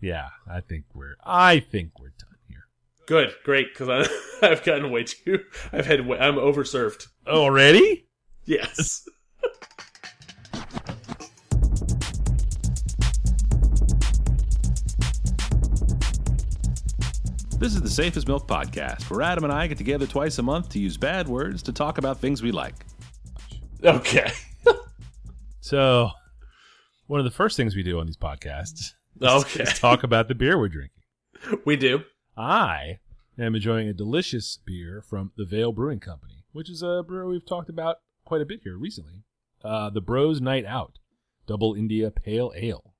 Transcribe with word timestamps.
Yeah, 0.00 0.28
I 0.50 0.60
think 0.60 0.84
we're 0.94 1.16
I 1.24 1.60
think 1.60 1.92
we're 1.98 2.12
done 2.18 2.36
here. 2.48 2.66
Good, 3.06 3.34
great, 3.44 3.72
because 3.72 4.08
I've 4.42 4.62
gotten 4.64 4.90
way 4.90 5.04
too. 5.04 5.40
I've 5.72 5.86
had. 5.86 6.06
Way, 6.06 6.18
I'm 6.18 6.36
overserved. 6.36 7.08
Oh, 7.26 7.42
Already? 7.42 8.06
Yes. 8.44 9.04
This 17.58 17.74
is 17.74 17.82
the 17.82 17.90
Safe 17.90 18.16
as 18.16 18.26
Milk 18.28 18.46
Podcast, 18.46 19.10
where 19.10 19.20
Adam 19.20 19.42
and 19.42 19.52
I 19.52 19.66
get 19.66 19.78
together 19.78 20.06
twice 20.06 20.38
a 20.38 20.42
month 20.44 20.68
to 20.70 20.78
use 20.78 20.96
bad 20.96 21.26
words 21.26 21.60
to 21.64 21.72
talk 21.72 21.98
about 21.98 22.20
things 22.20 22.40
we 22.42 22.52
like. 22.52 22.86
okay. 23.84 24.30
So, 25.60 26.08
one 27.08 27.20
of 27.20 27.24
the 27.24 27.30
first 27.30 27.54
things 27.54 27.76
we 27.76 27.82
do 27.82 28.00
on 28.00 28.06
these 28.06 28.16
podcasts 28.16 28.92
Okay. 29.22 29.62
is 29.64 29.78
talk 29.78 30.02
about 30.02 30.28
the 30.28 30.34
beer 30.34 30.58
we're 30.58 30.68
drinking. 30.68 31.02
We 31.64 31.76
do. 31.76 32.02
I 32.36 32.98
am 33.38 33.54
enjoying 33.54 33.88
a 33.88 33.92
delicious 33.92 34.58
beer 34.64 35.02
from 35.08 35.32
the 35.36 35.44
Veil 35.44 35.72
Brewing 35.72 36.00
Company, 36.00 36.44
which 36.52 36.68
is 36.70 36.82
a 36.82 37.02
brewer 37.06 37.26
we've 37.28 37.46
talked 37.46 37.68
about 37.68 37.96
quite 38.24 38.40
a 38.40 38.46
bit 38.46 38.60
here 38.64 38.76
recently. 38.76 39.24
Uh, 39.64 39.90
the 39.90 40.00
Bros 40.00 40.40
Night 40.40 40.64
Out 40.64 40.98
Double 41.46 41.74
India 41.74 42.10
Pale 42.10 42.52
Ale. 42.56 42.94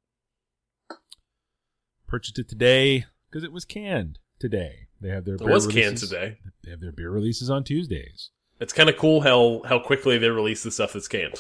Purchased 2.06 2.38
it 2.38 2.48
today 2.48 3.04
because 3.30 3.44
it 3.44 3.52
was 3.52 3.64
canned 3.64 4.18
today. 4.38 4.88
They 5.00 5.10
have 5.10 5.24
their 5.24 5.34
It 5.34 5.40
beer 5.40 5.48
was 5.50 5.66
canned 5.66 5.76
releases- 5.76 6.08
today. 6.08 6.38
They 6.64 6.70
have 6.70 6.80
their 6.80 6.92
beer 6.92 7.10
releases 7.10 7.50
on 7.50 7.64
Tuesdays. 7.64 8.30
It's 8.60 8.72
kind 8.72 8.88
of 8.88 8.96
cool 8.96 9.20
how 9.20 9.62
how 9.66 9.78
quickly 9.78 10.18
they 10.18 10.30
release 10.30 10.62
the 10.64 10.70
stuff 10.72 10.94
that's 10.94 11.06
canned. 11.06 11.36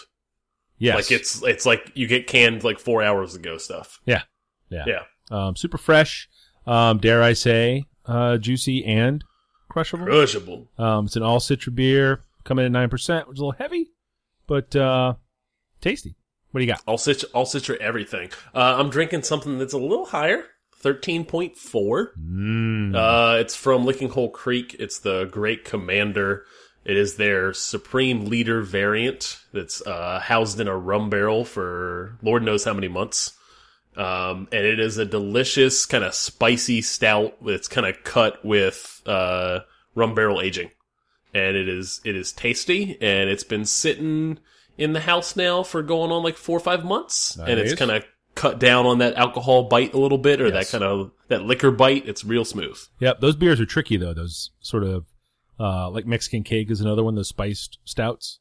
Yes, 0.78 0.94
Like 0.94 1.10
it's 1.10 1.42
it's 1.42 1.66
like 1.66 1.90
you 1.94 2.06
get 2.06 2.28
canned 2.28 2.62
like 2.62 2.78
four 2.78 3.02
hours 3.02 3.34
ago 3.34 3.56
stuff. 3.58 4.00
yeah, 4.06 4.22
yeah, 4.70 4.84
Yeah. 4.86 5.02
Um, 5.30 5.56
super 5.56 5.78
fresh. 5.78 6.28
Um, 6.66 6.98
dare 6.98 7.22
I 7.22 7.32
say, 7.32 7.84
uh, 8.06 8.38
juicy 8.38 8.84
and 8.84 9.24
crushable. 9.70 10.04
Crushable. 10.06 10.68
Um, 10.78 11.06
it's 11.06 11.16
an 11.16 11.22
all 11.22 11.40
citra 11.40 11.74
beer, 11.74 12.24
coming 12.44 12.64
in 12.66 12.74
at 12.74 12.78
nine 12.78 12.88
percent, 12.90 13.28
which 13.28 13.36
is 13.36 13.40
a 13.40 13.44
little 13.44 13.58
heavy, 13.58 13.90
but 14.46 14.74
uh, 14.76 15.14
tasty. 15.80 16.16
What 16.50 16.60
do 16.60 16.64
you 16.64 16.72
got? 16.72 16.82
All 16.86 16.96
citra, 16.98 17.26
all 17.34 17.44
citra 17.44 17.76
everything. 17.76 18.30
Uh, 18.54 18.76
I'm 18.78 18.90
drinking 18.90 19.22
something 19.22 19.58
that's 19.58 19.74
a 19.74 19.78
little 19.78 20.06
higher. 20.06 20.44
Thirteen 20.76 21.24
point 21.24 21.56
four. 21.56 22.12
Mm. 22.18 22.94
Uh, 22.94 23.38
it's 23.38 23.56
from 23.56 23.84
Lickinghole 23.84 24.32
Creek. 24.32 24.76
It's 24.78 24.98
the 25.00 25.24
Great 25.24 25.64
Commander. 25.64 26.44
It 26.84 26.96
is 26.96 27.16
their 27.16 27.52
Supreme 27.52 28.26
Leader 28.26 28.62
variant 28.62 29.40
that's 29.52 29.86
uh, 29.86 30.20
housed 30.20 30.58
in 30.60 30.68
a 30.68 30.76
rum 30.76 31.10
barrel 31.10 31.44
for 31.44 32.16
Lord 32.22 32.42
knows 32.42 32.64
how 32.64 32.72
many 32.72 32.88
months. 32.88 33.34
Um, 33.98 34.46
and 34.52 34.64
it 34.64 34.78
is 34.78 34.96
a 34.96 35.04
delicious 35.04 35.84
kind 35.84 36.04
of 36.04 36.14
spicy 36.14 36.80
stout 36.82 37.34
that's 37.44 37.66
kind 37.66 37.84
of 37.86 38.04
cut 38.04 38.44
with 38.44 39.02
uh, 39.06 39.60
rum 39.96 40.14
barrel 40.14 40.40
aging, 40.40 40.70
and 41.34 41.56
it 41.56 41.68
is 41.68 42.00
it 42.04 42.14
is 42.14 42.30
tasty, 42.32 42.96
and 43.00 43.28
it's 43.28 43.42
been 43.44 43.64
sitting 43.64 44.38
in 44.76 44.92
the 44.92 45.00
house 45.00 45.34
now 45.34 45.64
for 45.64 45.82
going 45.82 46.12
on 46.12 46.22
like 46.22 46.36
four 46.36 46.56
or 46.56 46.60
five 46.60 46.84
months, 46.84 47.36
and 47.36 47.58
it's 47.58 47.74
kind 47.74 47.90
of 47.90 48.04
cut 48.36 48.60
down 48.60 48.86
on 48.86 48.98
that 48.98 49.14
alcohol 49.16 49.64
bite 49.64 49.92
a 49.94 49.98
little 49.98 50.16
bit, 50.18 50.40
or 50.40 50.46
Yes. 50.46 50.70
that 50.70 50.78
kind 50.78 50.84
of 50.88 51.10
that 51.26 51.42
liquor 51.42 51.72
bite. 51.72 52.06
It's 52.06 52.24
real 52.24 52.44
smooth. 52.44 52.78
Yep, 53.00 53.18
those 53.20 53.34
beers 53.34 53.60
are 53.60 53.66
tricky 53.66 53.96
though. 53.96 54.14
Those 54.14 54.50
sort 54.60 54.84
of 54.84 55.06
uh, 55.58 55.90
like 55.90 56.06
Mexican 56.06 56.44
cake 56.44 56.70
is 56.70 56.80
another 56.80 57.02
one. 57.02 57.16
Those 57.16 57.28
spiced 57.30 57.78
stouts, 57.84 58.38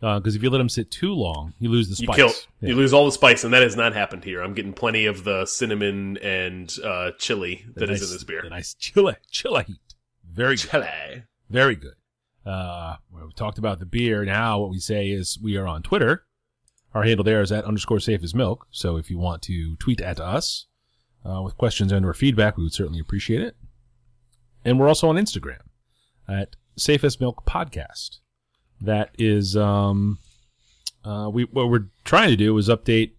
because 0.00 0.34
if 0.34 0.42
you 0.42 0.50
let 0.50 0.58
them 0.58 0.68
sit 0.68 0.90
too 0.90 1.12
long, 1.12 1.52
you 1.58 1.68
lose 1.70 1.88
the 1.88 2.00
You 2.02 2.06
spice. 2.06 2.16
kill, 2.16 2.32
Yeah. 2.60 2.68
you 2.70 2.74
lose 2.76 2.92
all 2.92 3.04
the 3.06 3.12
spice, 3.12 3.44
and 3.44 3.52
that 3.52 3.62
has 3.62 3.76
not 3.76 3.92
happened 3.94 4.24
here. 4.24 4.42
I'm 4.42 4.54
getting 4.54 4.72
plenty 4.72 5.06
of 5.06 5.24
the 5.24 5.44
cinnamon 5.46 6.16
and 6.18 6.74
uh, 6.82 7.10
chili 7.18 7.66
that 7.74 7.84
is 7.90 8.00
nice- 8.00 8.08
in 8.10 8.14
this 8.16 8.24
beer. 8.24 8.42
Nice 8.48 8.74
chili, 8.74 9.16
chili 9.30 9.64
heat. 9.66 9.94
Very 10.32 10.56
good. 10.56 10.70
Chili. 10.70 11.22
Very 11.50 11.76
good. 11.76 11.94
Uh, 12.46 12.96
well, 13.12 13.26
we 13.26 13.32
talked 13.34 13.58
about 13.58 13.78
the 13.78 13.86
beer. 13.86 14.24
Now 14.24 14.58
what 14.60 14.70
we 14.70 14.78
say 14.78 15.10
is 15.10 15.38
we 15.42 15.56
are 15.56 15.66
on 15.66 15.82
Twitter. 15.82 16.24
Our 16.94 17.02
handle 17.02 17.22
there 17.24 17.42
is 17.42 17.52
at 17.52 17.64
underscore 17.66 18.00
safe 18.00 18.22
as 18.24 18.34
milk. 18.34 18.66
So 18.70 18.96
if 18.96 19.10
you 19.10 19.18
want 19.18 19.42
to 19.42 19.76
tweet 19.76 20.00
at 20.00 20.18
us 20.18 20.66
uh, 21.24 21.42
with 21.42 21.56
questions 21.58 21.92
and 21.92 22.06
or 22.06 22.14
feedback, 22.14 22.56
we 22.56 22.62
would 22.64 22.72
certainly 22.72 22.98
appreciate 23.00 23.42
it. 23.42 23.56
And 24.64 24.78
we're 24.80 24.88
also 24.88 25.08
on 25.08 25.16
Instagram 25.16 25.60
at 26.26 26.56
safe 26.76 27.04
as 27.04 27.20
milk 27.20 27.44
podcast. 27.46 28.18
That 28.80 29.10
is, 29.18 29.56
um, 29.56 30.18
uh, 31.04 31.30
we, 31.32 31.44
what 31.44 31.68
we're 31.68 31.86
trying 32.04 32.30
to 32.30 32.36
do 32.36 32.56
is 32.58 32.68
update 32.68 33.12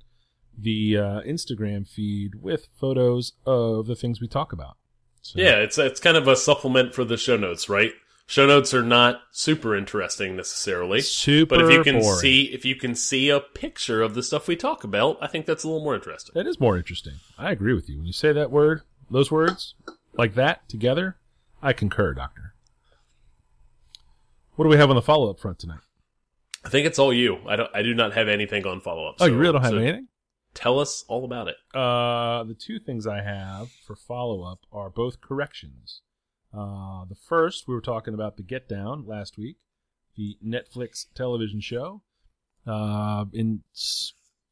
the, 0.58 0.98
uh, 0.98 1.22
Instagram 1.22 1.88
feed 1.88 2.36
with 2.42 2.68
photos 2.80 3.34
of 3.46 3.88
the 3.88 3.96
things 3.96 4.20
we 4.22 4.28
talk 4.28 4.54
about. 4.54 4.78
So, 5.22 5.40
Yeah, 5.40 5.58
it's 5.58 5.78
it's 5.78 6.00
kind 6.00 6.18
of 6.18 6.28
a 6.28 6.36
supplement 6.36 6.94
for 6.96 7.04
the 7.04 7.18
show 7.18 7.38
notes, 7.38 7.70
right? 7.70 7.92
Show 8.26 8.48
notes 8.48 8.74
are 8.74 8.82
not 8.82 9.22
super 9.32 9.76
interesting 9.76 10.36
necessarily, 10.36 11.02
super 11.02 11.58
but 11.58 11.66
if 11.66 11.72
you 11.72 11.84
can 11.84 12.00
boring. 12.00 12.20
see 12.20 12.44
if 12.46 12.64
you 12.66 12.76
can 12.76 12.96
see 12.96 13.30
a 13.30 13.40
picture 13.40 14.02
of 14.02 14.14
the 14.14 14.24
stuff 14.24 14.48
we 14.48 14.56
talk 14.56 14.84
about, 14.84 15.18
I 15.22 15.28
think 15.28 15.46
that's 15.46 15.64
a 15.64 15.68
little 15.68 15.84
more 15.84 15.96
interesting. 15.96 16.32
That 16.34 16.48
is 16.48 16.60
more 16.60 16.78
interesting. 16.78 17.16
I 17.38 17.52
agree 17.52 17.74
with 17.74 17.90
you. 17.90 17.98
When 17.98 18.06
you 18.08 18.14
say 18.14 18.32
that 18.32 18.50
word, 18.50 18.82
those 19.10 19.30
words, 19.30 19.76
like 20.14 20.34
that 20.36 20.68
together, 20.70 21.18
I 21.62 21.74
concur, 21.74 22.14
Doctor. 22.14 22.51
What 24.62 24.66
do 24.66 24.70
we 24.70 24.78
have 24.78 24.92
on 24.92 24.96
the 24.96 25.02
follow 25.02 25.32
up 25.32 25.40
front 25.40 25.58
tonight? 25.58 25.80
I 26.64 26.70
think 26.70 26.86
it's 26.86 27.00
all 27.00 27.12
you. 27.12 27.40
I 27.48 27.56
don't. 27.56 27.72
I 27.74 27.82
do 27.82 27.96
not 27.96 28.14
have 28.14 28.28
anything 28.28 28.64
on 28.68 28.80
follow 28.80 29.08
up. 29.08 29.16
Oh, 29.20 29.26
you 29.26 29.36
really 29.36 29.54
don't 29.54 29.64
have 29.64 29.74
anything? 29.74 30.08
Tell 30.54 30.80
us 30.80 31.04
all 31.08 31.26
about 31.26 31.48
it. 31.48 31.56
Uh, 31.74 32.44
the 32.44 32.54
two 32.54 32.78
things 32.78 33.08
I 33.08 33.24
have 33.24 33.72
for 33.72 33.96
follow 33.96 34.44
up 34.44 34.60
are 34.72 34.92
both 34.92 35.20
corrections. 35.20 36.02
Uh, 36.54 37.06
the 37.06 37.16
first, 37.16 37.68
we 37.68 37.74
were 37.74 37.82
talking 37.82 38.14
about 38.14 38.38
the 38.38 38.44
Get 38.44 38.70
Down 38.70 39.08
last 39.08 39.36
week, 39.36 39.58
the 40.16 40.38
Netflix 40.46 41.08
television 41.16 41.60
show, 41.60 42.04
uh, 42.68 43.26
in 43.34 43.64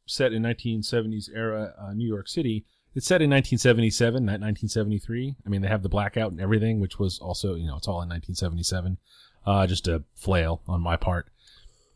set 0.07 0.33
in 0.33 0.41
1970s 0.41 1.29
era 1.31 1.75
uh, 1.79 1.93
New 1.93 2.07
York 2.07 2.27
City. 2.27 2.65
It's 2.95 3.05
set 3.05 3.21
in 3.21 3.29
1977, 3.29 4.25
not 4.25 4.41
1973. 4.41 5.35
I 5.45 5.49
mean, 5.49 5.61
they 5.61 5.67
have 5.67 5.83
the 5.83 5.87
blackout 5.87 6.31
and 6.31 6.41
everything, 6.41 6.79
which 6.79 6.97
was 6.97 7.19
also, 7.19 7.53
you 7.53 7.67
know, 7.67 7.77
it's 7.77 7.87
all 7.87 8.01
in 8.01 8.09
1977. 8.09 8.97
Uh, 9.45 9.65
just 9.67 9.87
a 9.87 10.03
flail 10.15 10.61
on 10.67 10.81
my 10.81 10.95
part. 10.95 11.27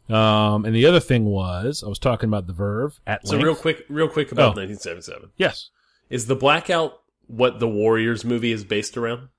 Um, 0.10 0.66
and 0.66 0.76
the 0.76 0.86
other 0.86 1.00
thing 1.00 1.26
was, 1.26 1.84
I 1.84 1.88
was 1.88 2.00
talking 2.00 2.30
about 2.30 2.48
the 2.48 2.54
Verve 2.54 3.00
at 3.08 3.26
So 3.26 3.34
length. 3.34 3.46
real 3.46 3.56
quick, 3.56 3.86
real 3.90 4.08
quick 4.10 4.32
about 4.32 4.58
Oh. 4.58 4.62
1977. 4.62 5.32
Yes. 5.38 5.70
Is 6.10 6.28
the 6.28 6.36
blackout 6.36 7.00
what 7.28 7.60
the 7.60 7.68
Warriors 7.70 8.26
movie 8.26 8.52
is 8.52 8.64
based 8.66 8.98
around? 8.98 9.30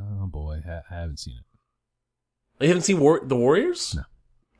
Oh 0.00 0.26
boy, 0.26 0.62
I, 0.66 0.80
I 0.94 1.00
haven't 1.00 1.18
seen 1.18 1.34
it. 1.38 1.44
You 2.64 2.68
haven't 2.68 2.82
seen 2.82 2.98
War- 3.00 3.20
the 3.24 3.36
Warriors? 3.36 3.94
No. 3.94 4.02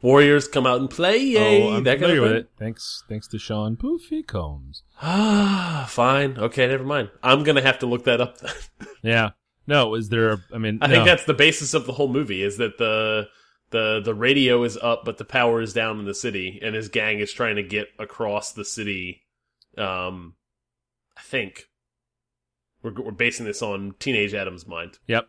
Warriors 0.03 0.49
come 0.49 0.67
out 0.67 0.81
and 0.81 0.91
play, 0.91 1.17
yay! 1.19 1.63
oh, 1.63 1.75
I'm 1.77 1.85
that 1.85 1.93
kind 1.93 2.01
familiar 2.11 2.23
of 2.25 2.29
with 2.29 2.37
it. 2.39 2.51
Thanks, 2.59 3.05
thanks 3.09 3.29
to 3.29 3.39
Sean 3.39 3.77
Puffy 3.77 4.23
Combs. 4.25 4.83
Ah, 5.01 5.87
fine. 5.89 6.37
Okay, 6.39 6.67
never 6.67 6.83
mind. 6.85 7.11
I'm 7.23 7.45
gonna 7.45 7.63
have 7.63 7.79
to 7.81 7.87
look 7.87 8.05
that 8.05 8.21
up. 8.21 8.39
Then. 8.39 8.51
Yeah. 9.05 9.31
No, 9.67 9.95
is 9.95 10.09
there? 10.09 10.33
A, 10.33 10.39
I 10.55 10.59
mean, 10.59 10.79
I 10.83 10.89
think 10.89 11.05
that's 11.05 11.25
the 11.25 11.35
basis 11.35 11.75
of 11.75 11.87
the 11.87 11.93
whole 11.93 12.09
movie: 12.09 12.43
is 12.43 12.57
that 12.59 12.79
the 12.79 13.29
the 13.71 14.01
the 14.05 14.15
radio 14.15 14.63
is 14.65 14.77
up, 14.77 15.05
but 15.05 15.19
the 15.19 15.25
power 15.25 15.61
is 15.61 15.73
down 15.73 15.99
in 15.99 16.05
the 16.05 16.15
city, 16.15 16.59
and 16.63 16.75
his 16.75 16.89
gang 16.89 17.21
is 17.21 17.33
trying 17.33 17.57
to 17.57 17.63
get 17.63 17.89
across 17.99 18.53
the 18.53 18.65
city. 18.65 19.23
Um, 19.79 20.35
I 21.17 21.23
think 21.23 21.69
we're 22.83 22.93
we're 22.93 23.13
basing 23.13 23.47
this 23.47 23.63
on 23.63 23.95
Teenage 23.99 24.35
Adam's 24.35 24.67
mind. 24.67 24.99
Yep. 25.07 25.29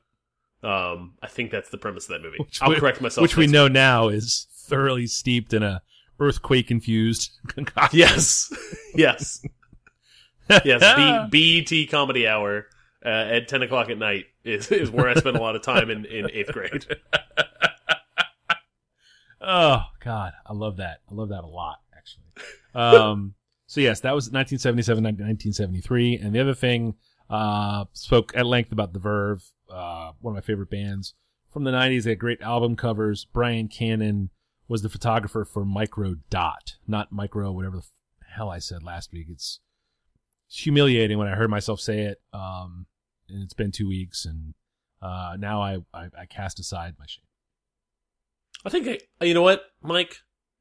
Um, 0.64 1.16
I 1.22 1.28
think 1.28 1.52
that's 1.52 1.70
the 1.70 1.78
premise 1.78 2.06
of 2.06 2.10
that 2.12 2.22
movie. 2.24 2.38
Which 2.40 2.62
I'll 2.62 2.70
we- 2.70 2.76
correct 2.78 3.02
myself. 3.02 3.22
which 3.22 3.36
we 3.38 3.48
know 3.48 3.68
now 3.68 4.08
is 4.08 4.48
thoroughly 4.68 5.08
steeped 5.08 5.54
in 5.54 5.62
a 5.62 5.82
earthquake 6.20 6.72
infused 6.72 7.32
concoction. 7.48 8.00
Yes, 8.00 8.52
yes, 8.96 9.46
yes. 10.66 11.30
B- 11.30 11.64
BET 11.70 11.90
Comedy 11.92 12.28
Hour 12.28 12.66
uh, 13.06 13.10
at 13.10 13.48
ten 13.48 13.62
o'clock 13.62 13.90
at 13.90 13.98
night 13.98 14.26
is 14.44 14.72
is 14.72 14.92
where 14.92 15.08
I 15.08 15.16
spent 15.16 15.38
a 15.38 15.42
lot 15.42 15.56
of 15.56 15.62
time 15.62 15.90
in, 15.90 16.06
in 16.06 16.30
eighth 16.32 16.52
grade. 16.52 16.86
Oh 19.44 19.84
God, 20.00 20.32
I 20.46 20.54
love 20.54 20.78
that. 20.78 21.00
I 21.12 21.14
love 21.14 21.30
that 21.30 21.44
a 21.44 21.48
lot, 21.48 21.80
actually. 21.96 22.24
Um, 22.74 23.34
so 23.68 23.82
yes, 23.82 24.00
that 24.00 24.16
was 24.16 24.32
1977, 24.32 25.04
1973, 25.04 26.18
and 26.18 26.34
the 26.34 26.40
other 26.40 26.54
thing 26.54 26.96
uh, 27.30 27.86
spoke 27.92 28.32
at 28.36 28.46
length 28.46 28.72
about 28.72 28.94
the 28.94 29.00
Verve, 29.00 29.44
uh, 29.70 30.12
one 30.22 30.32
of 30.32 30.36
my 30.36 30.46
favorite 30.46 30.70
bands 30.70 31.14
from 31.52 31.66
the 31.66 31.72
90s. 31.72 32.04
They 32.04 32.12
had 32.12 32.20
great 32.20 32.42
album 32.42 32.76
covers. 32.78 33.26
Brian 33.26 33.68
Cannon 33.68 34.30
was 34.70 34.82
the 34.82 34.90
photographer 34.90 35.44
for 35.44 35.66
Micro 35.66 36.16
Dot, 36.30 36.76
not 36.88 37.12
Micro, 37.12 37.52
whatever 37.52 37.78
the 37.78 37.84
hell 38.36 38.50
I 38.50 38.60
said 38.60 38.82
last 38.82 39.12
week. 39.12 39.28
It's 39.30 39.60
humiliating 40.50 41.18
when 41.18 41.28
I 41.28 41.36
heard 41.36 41.50
myself 41.50 41.82
say 41.82 42.02
it. 42.02 42.22
Um, 42.32 42.86
and 43.34 43.44
it's 43.44 43.54
been 43.54 43.72
two 43.72 43.88
weeks, 43.88 44.26
and 44.26 44.54
uh, 45.02 45.36
now 45.38 45.62
I, 45.62 45.78
I 45.94 46.06
I 46.22 46.26
cast 46.30 46.60
aside 46.60 46.94
my 47.00 47.06
shame. 47.08 47.26
I 48.66 48.70
think 48.70 49.02
I, 49.20 49.26
you 49.26 49.34
know 49.34 49.42
what, 49.42 49.64
Mike, 49.82 50.18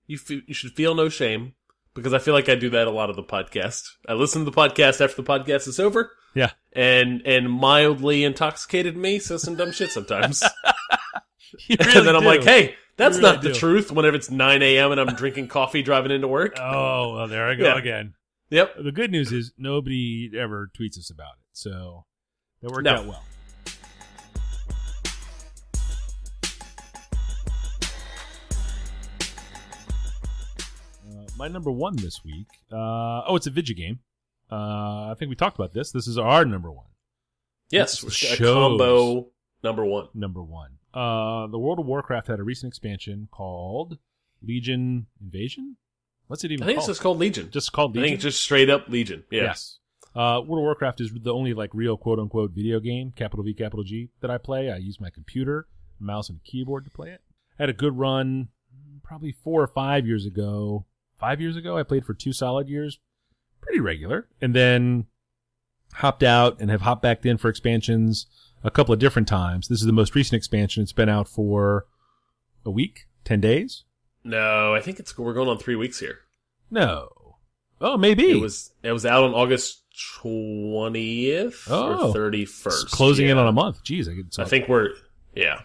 you 0.07 0.17
f- 0.23 0.31
you 0.47 0.55
should 0.55 0.73
feel 0.73 0.95
no 0.95 1.09
shame 1.09 1.55
because 1.95 2.13
I 2.13 2.19
feel 2.19 2.35
like 2.35 2.49
I 2.49 2.55
do 2.57 2.71
that 2.71 2.87
a 2.87 2.91
lot 2.91 3.11
of 3.11 3.17
the 3.17 3.23
podcast. 3.23 3.83
I 4.09 4.15
listen 4.15 4.45
to 4.45 4.51
the 4.51 4.57
podcast 4.57 5.01
after 5.01 5.23
the 5.23 5.29
podcast 5.29 5.69
is 5.69 5.79
over. 5.79 6.11
Yeah. 6.35 6.51
And 6.73 7.23
and 7.27 7.51
mildly 7.51 8.25
intoxicated 8.25 8.97
me 8.97 9.19
says 9.19 9.43
some 9.43 9.55
dumb 9.57 9.71
shit 9.73 9.91
sometimes. 9.91 10.43
You 11.69 11.77
and 11.79 12.07
then 12.07 12.17
I'm 12.17 12.23
do. 12.23 12.29
like, 12.29 12.45
hey, 12.45 12.77
that's 12.97 13.19
really 13.19 13.31
not 13.35 13.43
the 13.43 13.53
do. 13.53 13.55
truth 13.55 13.93
whenever 13.93 14.17
it's 14.17 14.31
9 14.31 14.63
a.m. 14.63 14.91
and 14.91 14.99
I'm 14.99 15.15
drinking 15.15 15.49
coffee 15.49 15.83
driving 15.83 16.11
into 16.11 16.27
work. 16.27 16.57
Oh, 16.59 17.15
well, 17.15 17.29
there 17.29 17.47
I 17.47 17.55
go 17.57 17.65
Yeah. 17.65 17.77
again. 17.79 18.15
Yep. 18.49 18.77
The 18.83 18.91
good 18.91 19.11
news 19.11 19.33
is 19.33 19.53
nobody 19.59 20.31
ever 20.35 20.71
tweets 20.75 20.97
us 20.97 21.11
about 21.11 21.35
it, 21.35 21.45
so 21.53 22.07
that 22.63 22.71
worked 22.71 22.85
No. 22.85 22.95
out 22.95 23.07
well. 23.07 23.25
Uh, 31.07 31.25
my 31.37 31.49
number 31.49 31.71
one 31.71 31.97
this 31.97 32.25
week. 32.25 32.47
Uh, 32.71 33.23
oh, 33.27 33.37
it's 33.37 33.47
a 33.47 33.51
video 33.51 33.75
game. 33.75 34.01
Uh, 34.51 35.11
I 35.11 35.15
think 35.19 35.29
we 35.31 35.35
talked 35.37 35.57
about 35.59 35.73
this. 35.73 35.91
This 35.93 36.07
is 36.07 36.19
our 36.19 36.45
number 36.45 36.71
one. 36.71 36.87
Yes. 37.71 38.01
Combo 38.39 39.29
number 39.63 39.85
one. 39.85 40.09
Number 40.15 40.43
one. 40.43 40.71
Uh, 40.93 41.47
the 41.47 41.59
World 41.59 41.79
of 41.79 41.87
Warcraft 41.87 42.29
had 42.29 42.39
a 42.39 42.43
recent 42.43 42.71
expansion 42.71 43.29
called 43.31 43.99
Legion 44.43 45.07
Invasion. 45.23 45.77
What's 46.27 46.45
it 46.45 46.53
even 46.53 46.65
I 46.65 46.67
think 46.67 46.79
it's 46.79 46.87
just 46.87 47.01
called 47.01 47.19
Legion. 47.19 47.51
just 47.51 47.73
called 47.73 47.93
Legion. 47.95 48.03
I 48.03 48.07
think 48.09 48.15
it's 48.17 48.23
just 48.25 48.43
straight 48.43 48.69
up 48.71 48.89
Legion. 48.89 49.25
Yeah. 49.31 49.43
Yes. 49.45 49.79
Uh, 50.15 50.43
World 50.45 50.59
of 50.59 50.65
Warcraft 50.65 51.01
is 51.01 51.13
the 51.13 51.33
only 51.33 51.55
like 51.55 51.71
real 51.73 51.97
quote 51.97 52.19
unquote 52.19 52.53
video 52.53 52.81
game, 52.81 53.13
capital 53.17 53.45
V, 53.45 53.55
capital 53.55 53.85
G, 53.85 54.11
that 54.21 54.31
I 54.31 54.39
play. 54.39 54.71
I 54.71 54.77
use 54.77 55.01
my 55.01 55.11
computer, 55.11 55.69
mouse, 55.99 56.29
and 56.29 56.43
keyboard 56.45 56.85
to 56.85 56.91
play 56.91 57.11
it. 57.11 57.23
I 57.59 57.63
had 57.63 57.71
a 57.71 57.75
good 57.75 57.97
run 57.97 58.49
probably 59.03 59.33
four 59.33 59.63
or 59.63 59.67
five 59.67 60.07
years 60.07 60.27
ago. 60.27 60.87
Five 61.19 61.41
years 61.41 61.57
ago, 61.57 61.79
I 61.79 61.83
played 61.83 62.05
for 62.05 62.15
two 62.15 62.33
solid 62.33 62.69
years, 62.69 62.99
pretty 63.61 63.81
regular, 63.81 64.29
and 64.41 64.55
then 64.55 65.07
hopped 65.95 66.23
out 66.23 66.61
and 66.61 66.71
have 66.71 66.81
hopped 66.81 67.03
back 67.03 67.25
in 67.25 67.39
for 67.39 67.49
expansions 67.49 68.27
a 68.65 68.71
couple 68.71 68.93
of 68.93 68.99
different 68.99 69.29
times. 69.29 69.69
This 69.69 69.81
is 69.81 69.87
the 69.87 69.93
most 69.93 70.15
recent 70.15 70.37
expansion. 70.37 70.83
It's 70.83 70.93
been 70.93 71.09
out 71.09 71.29
for 71.29 71.87
a 72.65 72.71
week, 72.71 73.07
ten 73.25 73.41
days. 73.41 73.85
No, 74.25 74.75
I 74.75 74.81
think 74.81 74.99
it's 74.99 75.17
we're 75.17 75.33
going 75.33 75.49
on 75.49 75.59
three 75.59 75.77
weeks 75.77 76.01
here. 76.01 76.21
No, 76.71 77.37
oh 77.81 77.97
maybe 77.97 78.31
It 78.31 78.41
was 78.41 78.73
it 78.83 78.93
was 78.93 79.07
out 79.07 79.25
on 79.25 79.35
August 79.35 79.82
twentieth 80.21 81.67
Oh. 81.71 82.09
or 82.09 82.13
thirty 82.13 82.45
first. 82.45 82.91
closing 82.91 83.29
in 83.29 83.39
on 83.39 83.47
a 83.47 83.53
month. 83.53 83.83
Jeez, 83.85 84.09
I, 84.09 84.43
I 84.43 84.45
think 84.47 84.69
we're 84.69 84.91
yeah. 85.35 85.61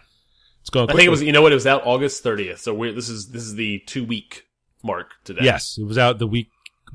it's 0.60 0.70
going. 0.70 0.90
I 0.90 0.94
think 0.94 1.06
it 1.06 1.10
was 1.10 1.22
you 1.22 1.32
know 1.32 1.42
what 1.42 1.52
it 1.52 1.56
was 1.56 1.66
out 1.66 1.82
August 1.86 2.22
thirtieth. 2.22 2.60
So 2.60 2.74
we're 2.74 2.92
this 2.92 3.08
is 3.08 3.28
this 3.30 3.42
is 3.42 3.54
the 3.54 3.80
two 3.86 4.04
week 4.04 4.44
mark 4.82 5.12
today. 5.24 5.42
Yes, 5.42 5.78
it 5.78 5.84
was 5.84 5.98
out 5.98 6.18
the 6.18 6.26
week 6.26 6.48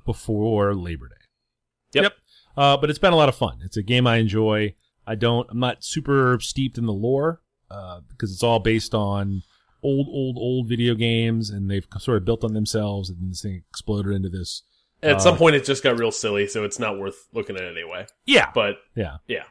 before 0.05 0.73
Labor 0.75 1.07
Day. 1.09 2.01
Yep. 2.01 2.13
Uh, 2.55 2.77
but 2.77 2.89
it's 2.89 2.99
been 2.99 3.13
a 3.13 3.17
lot 3.17 3.29
of 3.29 3.35
fun. 3.35 3.59
It's 3.63 3.77
a 3.77 3.83
game 3.83 4.05
I 4.07 4.17
enjoy. 4.17 4.75
I 5.05 5.15
don't. 5.15 5.47
I'm 5.49 5.59
not 5.59 5.83
super 5.83 6.37
steeped 6.39 6.77
in 6.77 6.85
the 6.85 6.93
lore 6.93 7.41
uh, 7.69 8.01
because 8.09 8.31
it's 8.31 8.43
all 8.43 8.59
based 8.59 8.93
on 8.93 9.41
old, 9.81 10.07
old, 10.09 10.37
old 10.37 10.67
video 10.69 10.95
games, 10.95 11.49
and 11.49 11.69
they've 11.69 11.87
sort 11.99 12.17
of 12.17 12.25
built 12.25 12.43
on 12.43 12.53
themselves, 12.53 13.09
and 13.09 13.31
this 13.31 13.41
thing 13.41 13.63
exploded 13.69 14.13
into 14.13 14.29
this. 14.29 14.63
At 15.03 15.17
Uh, 15.17 15.19
some 15.19 15.37
point, 15.37 15.55
it 15.55 15.65
just 15.65 15.83
got 15.83 15.99
real 15.99 16.11
silly, 16.11 16.47
so 16.47 16.63
it's 16.63 16.79
not 16.79 16.97
worth 16.97 17.27
looking 17.33 17.55
at 17.57 17.63
anyway. 17.63 18.07
Yeah, 18.25 18.51
But 18.53 18.77
yeah, 18.95 19.17
yeah, 19.27 19.43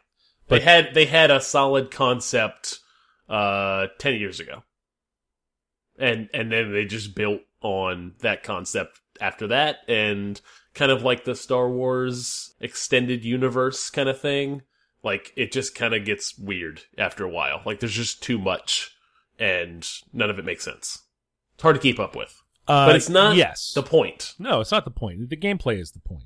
But- 0.48 0.58
they 0.58 0.64
had 0.64 0.94
they 0.94 1.04
had 1.06 1.30
a 1.30 1.40
solid 1.40 1.90
concept 1.90 2.78
uh, 3.28 3.86
ten 3.98 4.14
years 4.16 4.40
ago, 4.40 4.62
and 5.98 6.28
and 6.34 6.50
then 6.50 6.72
they 6.72 6.84
just 6.84 7.14
built 7.14 7.42
on 7.60 8.14
that 8.20 8.42
concept 8.42 9.00
after 9.20 9.46
that, 9.48 9.78
and 9.88 10.40
kind 10.74 10.90
of 10.90 11.02
like 11.02 11.24
the 11.24 11.34
Star 11.34 11.68
Wars 11.70 12.54
extended 12.60 13.24
universe 13.24 13.90
kind 13.90 14.08
of 14.08 14.20
thing. 14.20 14.62
Like 15.04 15.32
it 15.36 15.52
just 15.52 15.74
kind 15.74 15.94
of 15.94 16.04
gets 16.04 16.38
weird 16.38 16.82
after 16.96 17.24
a 17.24 17.28
while. 17.30 17.60
Like 17.66 17.80
there's 17.80 17.94
just 17.94 18.22
too 18.22 18.38
much, 18.38 18.90
and 19.38 19.86
none 20.12 20.30
of 20.30 20.38
it 20.38 20.44
makes 20.44 20.64
sense. 20.64 21.02
It's 21.54 21.62
hard 21.62 21.76
to 21.76 21.82
keep 21.82 21.98
up 22.00 22.16
with. 22.16 22.41
Uh, 22.68 22.86
But 22.86 22.96
it's 22.96 23.08
not 23.08 23.36
Yes, 23.36 23.72
The 23.74 23.82
point. 23.82 24.34
no, 24.38 24.60
it's 24.60 24.70
not 24.72 24.84
the 24.84 24.90
point. 24.90 25.28
The 25.28 25.36
gameplay 25.36 25.80
is 25.80 25.92
the 25.92 26.00
point. 26.00 26.24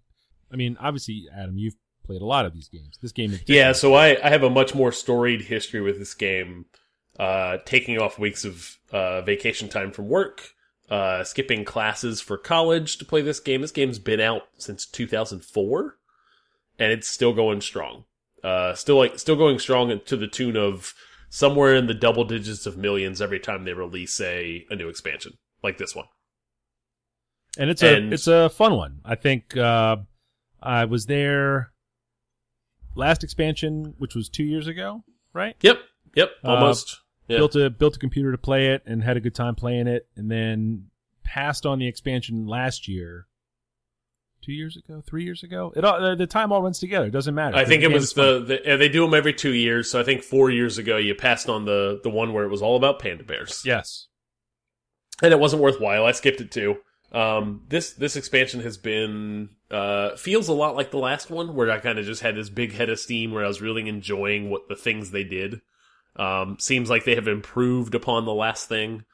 I 0.52 0.56
mean, 0.56 0.76
obviously, 0.80 1.26
Adam, 1.36 1.58
you've 1.58 1.74
played 2.04 2.22
a 2.22 2.26
lot 2.26 2.46
of 2.46 2.52
these 2.52 2.68
games. 2.68 2.98
This 3.02 3.12
game, 3.12 3.38
Yeah, 3.46 3.72
so 3.72 3.94
I, 3.94 4.16
I 4.24 4.28
have 4.30 4.42
a 4.44 4.50
much 4.50 4.74
more 4.74 4.92
storied 4.92 5.42
history 5.42 5.80
with 5.80 5.98
this 5.98 6.14
game, 6.14 6.66
uh, 7.18 7.58
taking 7.64 7.98
off 7.98 8.18
weeks 8.18 8.44
of 8.44 8.78
uh, 8.92 9.22
vacation 9.22 9.68
time 9.68 9.90
from 9.90 10.08
work, 10.08 10.50
uh, 10.88 11.24
skipping 11.24 11.64
classes 11.64 12.20
for 12.20 12.38
college 12.38 12.98
to 12.98 13.04
play 13.04 13.22
this 13.22 13.40
game. 13.40 13.60
This 13.60 13.72
game's 13.72 13.98
been 13.98 14.20
out 14.20 14.42
since 14.56 14.86
2004, 14.86 15.96
and 16.78 16.92
it's 16.92 17.08
still 17.08 17.32
going 17.32 17.60
strong. 17.60 18.04
Uh, 18.44 18.74
still 18.74 18.98
like 18.98 19.18
still 19.18 19.34
going 19.34 19.58
strong 19.58 19.98
to 20.04 20.16
the 20.16 20.28
tune 20.28 20.56
of 20.56 20.94
somewhere 21.28 21.74
in 21.74 21.88
the 21.88 21.94
double 21.94 22.22
digits 22.22 22.66
of 22.66 22.76
millions 22.76 23.20
every 23.20 23.40
time 23.40 23.64
they 23.64 23.72
release 23.72 24.20
a, 24.20 24.64
a 24.70 24.76
new 24.76 24.88
expansion 24.88 25.32
like 25.64 25.78
this 25.78 25.96
one. 25.96 26.04
And 27.56 27.70
it's 27.70 27.82
a 27.82 27.96
it's 28.12 28.26
a 28.26 28.48
fun 28.48 28.74
one. 28.76 29.00
I 29.04 29.14
think 29.14 29.56
uh, 29.56 29.96
I 30.62 30.84
was 30.84 31.06
there 31.06 31.72
last 32.94 33.22
expansion, 33.24 33.94
which 33.98 34.14
was 34.14 34.28
two 34.28 34.44
years 34.44 34.66
ago, 34.66 35.04
right? 35.32 35.54
Yep, 35.60 35.78
yep, 36.14 36.30
Uh, 36.44 36.48
almost. 36.54 37.00
yeah. 37.28 37.38
Built 37.38 37.56
a 37.56 37.70
built 37.70 37.96
a 37.96 37.98
computer 37.98 38.32
to 38.32 38.38
play 38.38 38.68
it 38.68 38.82
and 38.86 39.02
had 39.02 39.16
a 39.16 39.20
good 39.20 39.34
time 39.34 39.54
playing 39.54 39.86
it, 39.86 40.06
and 40.16 40.30
then 40.30 40.86
passed 41.24 41.66
on 41.66 41.78
the 41.78 41.86
expansion 41.88 42.46
last 42.46 42.88
year. 42.88 43.26
Two 44.42 44.52
years 44.52 44.76
ago, 44.76 45.02
three 45.04 45.24
years 45.24 45.42
ago, 45.42 45.72
it 45.74 45.84
all, 45.84 46.00
the, 46.00 46.14
the 46.14 46.26
time 46.26 46.52
all 46.52 46.62
runs 46.62 46.78
together. 46.78 47.06
It 47.06 47.10
doesn't 47.10 47.34
matter. 47.34 47.56
I 47.56 47.64
think 47.64 47.82
it 47.82 47.90
was 47.90 48.12
the, 48.12 48.38
the 48.38 48.74
uh, 48.74 48.76
they 48.76 48.88
do 48.88 49.00
them 49.02 49.12
every 49.12 49.32
two 49.32 49.52
years. 49.52 49.90
So 49.90 49.98
I 49.98 50.04
think 50.04 50.22
four 50.22 50.50
years 50.50 50.78
ago 50.78 50.98
you 50.98 51.16
passed 51.16 51.48
on 51.48 51.64
the 51.64 51.98
the 52.04 52.10
one 52.10 52.32
where 52.32 52.44
it 52.44 52.48
was 52.48 52.62
all 52.62 52.76
about 52.76 53.00
panda 53.00 53.24
bears. 53.24 53.62
yes. 53.64 54.06
and 55.20 55.32
it 55.32 55.40
wasn't 55.40 55.62
worthwhile. 55.62 56.04
I 56.04 56.12
skipped 56.12 56.40
it 56.40 56.52
too. 56.52 56.76
Um, 57.12 57.62
this 57.68 57.92
this 57.92 58.16
expansion 58.16 58.60
has 58.60 58.76
been 58.76 59.50
uh, 59.70 60.16
feels 60.16 60.48
a 60.48 60.52
lot 60.52 60.76
like 60.76 60.90
the 60.90 60.98
last 60.98 61.30
one, 61.30 61.54
where 61.54 61.70
I 61.70 61.78
kind 61.78 61.98
of 61.98 62.04
just 62.04 62.22
had 62.22 62.36
this 62.36 62.50
big 62.50 62.72
head 62.72 62.90
of 62.90 62.98
steam, 62.98 63.32
where 63.32 63.44
I 63.44 63.48
was 63.48 63.62
really 63.62 63.88
enjoying 63.88 64.50
what 64.50 64.68
the 64.68 64.76
things 64.76 65.10
they 65.10 65.24
did. 65.24 65.60
Um, 66.16 66.56
seems 66.58 66.88
like 66.88 67.04
they 67.04 67.14
have 67.14 67.28
improved 67.28 67.94
upon 67.94 68.24
the 68.24 68.34
last 68.34 68.68
thing. 68.68 69.04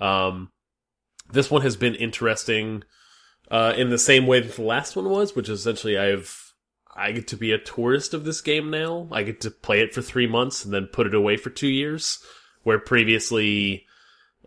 Um, 0.00 0.50
this 1.32 1.50
one 1.50 1.62
has 1.62 1.76
been 1.76 1.94
interesting 1.94 2.82
uh, 3.50 3.74
in 3.76 3.90
the 3.90 3.98
same 3.98 4.26
way 4.26 4.40
that 4.40 4.56
the 4.56 4.62
last 4.62 4.96
one 4.96 5.08
was, 5.08 5.34
which 5.34 5.48
is 5.48 5.60
essentially 5.60 5.98
I've 5.98 6.54
I 6.94 7.12
get 7.12 7.28
to 7.28 7.36
be 7.36 7.52
a 7.52 7.58
tourist 7.58 8.14
of 8.14 8.24
this 8.24 8.40
game 8.40 8.70
now. 8.70 9.08
I 9.12 9.22
get 9.22 9.40
to 9.42 9.50
play 9.50 9.80
it 9.80 9.94
for 9.94 10.02
three 10.02 10.26
months 10.26 10.64
and 10.64 10.72
then 10.72 10.88
put 10.90 11.06
it 11.06 11.14
away 11.14 11.36
for 11.36 11.50
two 11.50 11.68
years, 11.68 12.18
where 12.62 12.78
previously 12.78 13.86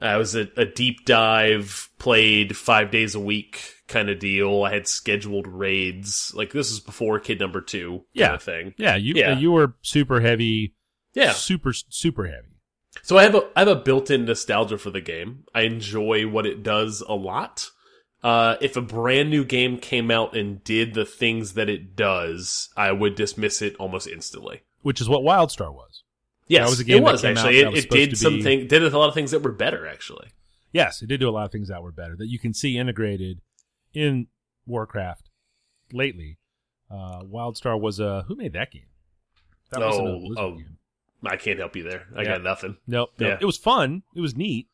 I 0.02 0.18
was 0.18 0.36
a, 0.36 0.48
a 0.58 0.66
deep 0.66 1.06
dive, 1.06 1.90
played 2.00 2.56
five 2.56 2.92
days 2.92 3.16
a 3.16 3.20
week 3.20 3.74
kind 3.88 4.10
of 4.10 4.20
deal. 4.20 4.64
I 4.64 4.74
had 4.74 4.88
scheduled 4.88 5.48
raids. 5.48 6.32
Like 6.36 6.52
this 6.54 6.72
is 6.72 6.80
before 6.80 7.20
kid 7.20 7.40
number 7.40 7.62
two 7.62 8.06
Yeah. 8.14 8.28
kind 8.28 8.36
of 8.36 8.44
thing. 8.44 8.74
Yeah, 8.78 8.96
you 8.96 9.14
Yeah. 9.16 9.38
you 9.38 9.52
were 9.52 9.76
super 9.82 10.22
heavy. 10.22 10.76
Yeah. 11.14 11.32
super 11.32 11.74
super 11.74 12.28
heavy. 12.28 12.48
So 13.04 13.18
I 13.18 13.24
have 13.24 13.36
a 13.36 13.50
I 13.56 13.60
have 13.62 13.68
a 13.68 13.76
built-in 13.76 14.26
nostalgia 14.26 14.78
for 14.78 14.90
the 14.92 15.02
game. 15.02 15.44
I 15.54 15.62
enjoy 15.62 16.28
what 16.28 16.46
it 16.46 16.64
does 16.64 17.02
a 17.02 17.14
lot. 17.16 17.70
Uh, 18.22 18.58
if 18.60 18.76
a 18.76 18.82
brand 18.82 19.30
new 19.30 19.46
game 19.46 19.78
came 19.78 20.12
out 20.12 20.36
and 20.36 20.62
did 20.64 20.94
the 20.94 21.06
things 21.06 21.54
that 21.54 21.70
it 21.70 21.96
does, 21.96 22.68
I 22.76 22.92
would 22.92 23.16
dismiss 23.16 23.62
it 23.62 23.76
almost 23.78 24.08
instantly. 24.08 24.62
Which 24.82 25.00
is 25.00 25.08
what 25.08 25.22
WildStar 25.22 25.74
was. 25.74 25.89
Yes, 26.50 26.68
it 26.68 26.70
was 26.72 26.80
a 26.80 26.84
game 26.84 26.98
it 27.04 27.06
that 27.06 27.12
was 27.14 27.24
out 27.26 27.32
actually. 27.38 27.64
that 27.64 27.74
It, 27.74 27.86
it 27.86 27.90
did 27.92 28.10
to 28.10 28.16
some 28.18 28.34
be- 28.42 28.66
did 28.68 28.84
a 28.84 28.98
lot 28.98 29.08
of 29.08 29.14
things 29.14 29.32
that 29.32 29.42
were 29.42 29.52
better 29.52 29.88
actually. 29.88 30.28
Yes, 30.74 31.02
it 31.02 31.08
did 31.08 31.20
do 31.22 31.30
a 31.30 31.32
lot 31.32 31.46
of 31.46 31.52
things 31.52 31.70
that 31.70 31.82
were 31.82 31.92
better 31.92 32.16
that 32.18 32.28
you 32.28 32.38
can 32.40 32.54
see 32.54 32.78
integrated 32.78 33.40
in 33.94 34.28
Warcraft 34.68 35.30
lately. 35.94 36.38
Uh, 36.92 37.22
WildStar 37.24 37.80
was 37.80 38.00
a 38.00 38.24
who 38.28 38.36
made 38.36 38.54
that 38.54 38.72
game? 38.72 38.88
That 39.72 39.82
Oh, 39.84 40.34
oh. 40.38 40.52
game. 40.56 40.78
I 41.24 41.36
can't 41.38 41.60
help 41.60 41.76
you 41.76 41.84
there. 41.84 42.08
I 42.16 42.22
Yeah. 42.24 42.28
got 42.34 42.44
nothing. 42.44 42.78
Nope, 42.88 43.12
nope. 43.20 43.30
Yeah. 43.30 43.38
It 43.42 43.46
was 43.46 43.58
fun. 43.58 44.04
It 44.16 44.22
was 44.22 44.36
neat, 44.36 44.68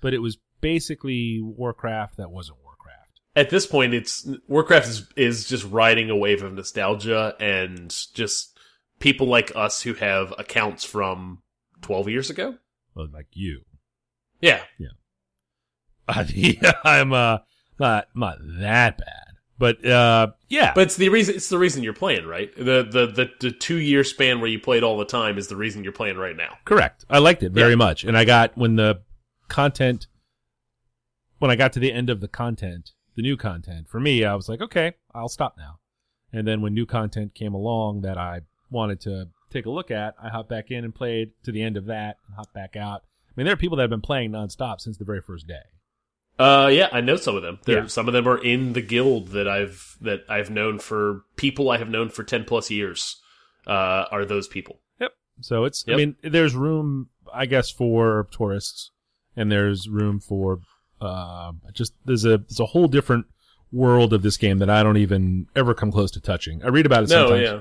but 0.00 0.14
it 0.14 0.18
was 0.20 0.38
basically 0.60 1.40
Warcraft 1.42 2.16
that 2.16 2.30
wasn't 2.30 2.58
Warcraft. 2.64 3.20
At 3.36 3.50
this 3.50 3.66
point, 3.66 3.94
it's 3.94 4.28
Warcraft 4.48 4.88
is 4.88 5.06
is 5.16 5.46
just 5.48 5.64
riding 5.64 6.08
a 6.10 6.16
wave 6.16 6.42
of 6.42 6.52
nostalgia 6.54 7.34
and 7.40 7.94
just 8.14 8.57
people 8.98 9.26
like 9.26 9.52
us 9.54 9.82
who 9.82 9.94
have 9.94 10.32
accounts 10.38 10.84
from 10.84 11.42
twelve 11.80 12.08
years 12.08 12.30
ago. 12.30 12.56
Well, 12.94 13.08
like 13.12 13.28
you. 13.32 13.62
Yeah, 14.40 14.62
Yeah. 14.78 14.88
I'm 16.84 17.12
uh 17.12 17.38
not 17.78 18.08
not 18.14 18.38
that 18.60 18.98
bad, 18.98 19.24
but 19.58 19.84
uh 19.84 20.28
yeah. 20.48 20.72
But 20.74 20.82
it's 20.82 20.96
the 20.96 21.08
reason 21.10 21.34
it's 21.34 21.48
the 21.48 21.58
reason 21.58 21.82
you're 21.82 21.92
playing, 21.92 22.26
right? 22.26 22.54
The 22.56 22.82
the 22.90 23.06
the, 23.14 23.30
the 23.40 23.50
two 23.50 23.76
year 23.76 24.04
span 24.04 24.40
where 24.40 24.48
you 24.48 24.58
played 24.58 24.82
all 24.82 24.96
the 24.98 25.04
time 25.04 25.36
is 25.38 25.48
the 25.48 25.56
reason 25.56 25.84
you're 25.84 25.92
playing 25.92 26.16
right 26.16 26.36
now. 26.36 26.56
Correct. 26.64 27.04
I 27.10 27.18
liked 27.18 27.42
it 27.42 27.52
very 27.52 27.70
Yeah. 27.70 27.76
much, 27.76 28.04
and 28.04 28.16
I 28.16 28.24
got 28.24 28.56
when 28.56 28.76
the 28.76 29.02
content 29.48 30.06
when 31.38 31.50
I 31.50 31.56
got 31.56 31.72
to 31.74 31.80
the 31.80 31.92
end 31.92 32.10
of 32.10 32.20
the 32.20 32.28
content 32.28 32.92
the 33.14 33.22
new 33.22 33.36
content. 33.36 33.88
For 33.88 33.98
me, 33.98 34.24
I 34.24 34.34
was 34.36 34.48
like, 34.48 34.60
okay, 34.60 34.92
I'll 35.12 35.28
stop 35.28 35.56
now. 35.58 35.78
And 36.32 36.46
then 36.46 36.60
when 36.62 36.72
new 36.72 36.86
content 36.86 37.34
came 37.34 37.52
along 37.52 38.02
that 38.02 38.16
I 38.16 38.42
wanted 38.70 39.00
to 39.02 39.28
take 39.50 39.66
a 39.66 39.70
look 39.70 39.90
at, 39.90 40.14
I 40.22 40.28
hopped 40.28 40.48
back 40.48 40.70
in 40.70 40.84
and 40.84 40.94
played 40.94 41.30
to 41.44 41.52
the 41.52 41.62
end 41.62 41.76
of 41.76 41.86
that 41.86 42.16
and 42.26 42.36
hopped 42.36 42.52
back 42.54 42.76
out. 42.76 43.02
I 43.28 43.32
mean, 43.36 43.44
there 43.46 43.54
are 43.54 43.58
people 43.58 43.76
that 43.76 43.82
have 43.84 43.90
been 43.90 44.00
playing 44.00 44.32
nonstop 44.32 44.80
since 44.80 44.96
the 44.98 45.04
very 45.04 45.20
first 45.22 45.46
day. 45.46 45.62
Uh, 46.38 46.68
yeah, 46.72 46.88
I 46.92 47.00
know 47.00 47.16
some 47.16 47.34
of 47.36 47.42
them. 47.42 47.58
There, 47.64 47.78
Yeah. 47.82 47.86
some 47.88 48.06
of 48.06 48.14
them 48.14 48.28
are 48.28 48.38
in 48.38 48.72
the 48.72 48.80
guild 48.82 49.28
that 49.28 49.48
I've 49.48 49.96
that 50.00 50.20
I've 50.28 50.50
known 50.50 50.78
for 50.78 51.22
people 51.36 51.68
I 51.70 51.78
have 51.78 51.88
known 51.88 52.10
for 52.10 52.22
ten 52.22 52.44
plus 52.44 52.70
years. 52.70 53.20
Uh, 53.66 54.04
are 54.12 54.24
those 54.24 54.46
people? 54.46 54.80
Yep. 55.00 55.12
So 55.40 55.64
it's, 55.64 55.84
I 55.88 55.96
mean, 55.96 56.16
there's 56.22 56.54
room, 56.54 57.08
I 57.34 57.46
guess, 57.46 57.70
for 57.70 58.28
tourists, 58.30 58.92
and 59.36 59.50
there's 59.50 59.88
room 59.88 60.20
for 60.20 60.60
uh, 61.00 61.52
just 61.72 61.94
there's 62.04 62.24
a 62.24 62.38
there's 62.38 62.60
a 62.60 62.66
whole 62.66 62.86
different 62.88 63.26
world 63.72 64.12
of 64.12 64.22
this 64.22 64.36
game 64.36 64.58
that 64.58 64.70
I 64.70 64.82
don't 64.84 64.96
even 64.96 65.46
ever 65.56 65.74
come 65.74 65.90
close 65.90 66.10
to 66.12 66.20
touching. 66.20 66.62
I 66.64 66.68
read 66.68 66.86
about 66.86 67.02
it 67.04 67.10
No, 67.10 67.26
sometimes. 67.28 67.42
yeah, 67.42 67.60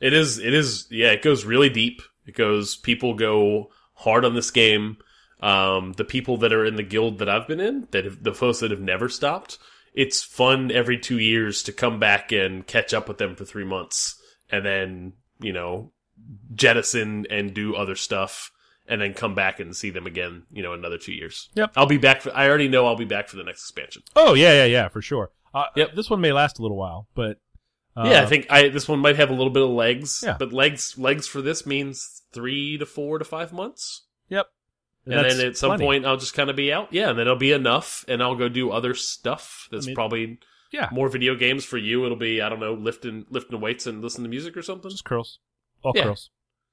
it 0.00 0.12
is. 0.12 0.38
It 0.38 0.54
is. 0.54 0.86
Yeah, 0.90 1.10
it 1.12 1.22
goes 1.22 1.44
really 1.44 1.68
deep. 1.68 2.02
It 2.26 2.34
goes. 2.34 2.76
People 2.76 3.14
go 3.14 3.70
hard 3.94 4.24
on 4.24 4.34
this 4.34 4.50
game. 4.50 4.98
Um, 5.40 5.94
the 5.94 6.04
people 6.04 6.36
that 6.38 6.52
are 6.52 6.66
in 6.66 6.76
the 6.76 6.82
guild 6.82 7.18
that 7.18 7.28
I've 7.28 7.48
been 7.48 7.60
in, 7.60 7.88
that 7.92 8.04
have, 8.04 8.22
the 8.22 8.34
folks 8.34 8.60
that 8.60 8.70
have 8.70 8.80
never 8.80 9.08
stopped, 9.08 9.58
it's 9.94 10.22
fun 10.22 10.70
every 10.70 10.98
two 10.98 11.18
years 11.18 11.62
to 11.62 11.72
come 11.72 11.98
back 11.98 12.30
and 12.30 12.66
catch 12.66 12.92
up 12.92 13.08
with 13.08 13.18
them 13.18 13.36
for 13.36 13.44
three 13.46 13.64
months, 13.64 14.20
and 14.50 14.64
then 14.64 15.14
you 15.40 15.52
know 15.52 15.92
jettison 16.54 17.26
and 17.30 17.54
do 17.54 17.74
other 17.74 17.96
stuff, 17.96 18.52
and 18.86 19.00
then 19.00 19.14
come 19.14 19.34
back 19.34 19.60
and 19.60 19.74
see 19.74 19.90
them 19.90 20.06
again. 20.06 20.42
You 20.52 20.62
know, 20.62 20.74
another 20.74 20.98
two 20.98 21.12
years. 21.12 21.48
Yep. 21.54 21.72
I'll 21.76 21.86
be 21.86 21.96
back. 21.98 22.22
For, 22.22 22.34
I 22.34 22.46
already 22.48 22.68
know 22.68 22.86
I'll 22.86 22.96
be 22.96 23.04
back 23.06 23.28
for 23.28 23.36
the 23.36 23.44
next 23.44 23.62
expansion. 23.62 24.02
Oh 24.14 24.34
yeah, 24.34 24.52
yeah, 24.52 24.66
yeah, 24.66 24.88
for 24.88 25.00
sure. 25.02 25.30
Uh, 25.54 25.64
Yep. 25.74 25.94
This 25.94 26.10
one 26.10 26.20
may 26.20 26.32
last 26.32 26.58
a 26.58 26.62
little 26.62 26.76
while, 26.76 27.08
but 27.14 27.38
uh, 28.00 28.10
yeah, 28.10 28.22
I 28.22 28.26
think 28.26 28.46
I 28.50 28.68
this 28.68 28.88
one 28.88 28.98
might 28.98 29.16
have 29.16 29.30
a 29.30 29.34
little 29.34 29.52
bit 29.52 29.62
of 29.62 29.70
legs. 29.70 30.22
Yeah. 30.24 30.36
But 30.38 30.52
legs 30.52 30.96
legs 30.98 31.26
for 31.26 31.40
this 31.42 31.66
means 31.66 32.22
three 32.32 32.78
to 32.78 32.86
four 32.86 33.18
to 33.18 33.24
five 33.24 33.52
months. 33.52 34.06
Yep. 34.28 34.46
And 35.06 35.14
That's 35.14 35.36
then 35.36 35.46
at 35.48 35.56
some 35.56 35.70
plenty. 35.70 35.84
point 35.84 36.06
I'll 36.06 36.16
just 36.18 36.34
kind 36.34 36.50
of 36.50 36.56
be 36.56 36.72
out. 36.72 36.92
Yeah, 36.92 37.10
and 37.10 37.18
then 37.18 37.26
it'll 37.26 37.36
be 37.36 37.52
enough 37.52 38.04
and 38.06 38.22
I'll 38.22 38.34
go 38.36 38.48
do 38.48 38.70
other 38.70 38.94
stuff 38.94 39.68
that's 39.70 39.86
I 39.86 39.88
mean- 39.88 39.94
probably 39.94 40.38
yeah, 40.72 40.88
more 40.92 41.08
video 41.08 41.34
games 41.34 41.64
for 41.64 41.78
you. 41.78 42.04
It'll 42.04 42.16
be 42.16 42.40
I 42.40 42.48
don't 42.48 42.60
know, 42.60 42.74
lifting 42.74 43.26
lifting 43.30 43.60
weights 43.60 43.86
and 43.86 44.02
listen 44.02 44.22
to 44.24 44.30
music 44.30 44.56
or 44.56 44.62
something. 44.62 44.90
just 44.90 45.04
curls, 45.04 45.40
all 45.82 45.92
Yeah. 45.96 46.04
curls, 46.04 46.30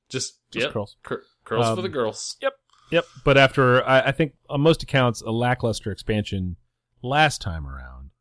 Just, 0.09 0.39
just 0.51 0.65
yep. 0.65 0.73
curls. 0.73 0.97
Cur- 1.03 1.23
curls 1.45 1.65
for 1.65 1.71
Um, 1.73 1.81
the 1.81 1.89
girls. 1.89 2.37
Yep. 2.41 2.53
Yep. 2.91 3.05
But 3.25 3.37
after, 3.37 3.83
I, 3.85 4.01
I 4.01 4.11
think 4.11 4.33
on 4.49 4.61
most 4.61 4.83
accounts, 4.83 5.21
a 5.21 5.31
lackluster 5.31 5.91
expansion 5.91 6.55
last 7.01 7.41
time 7.41 7.65
around. 7.67 8.11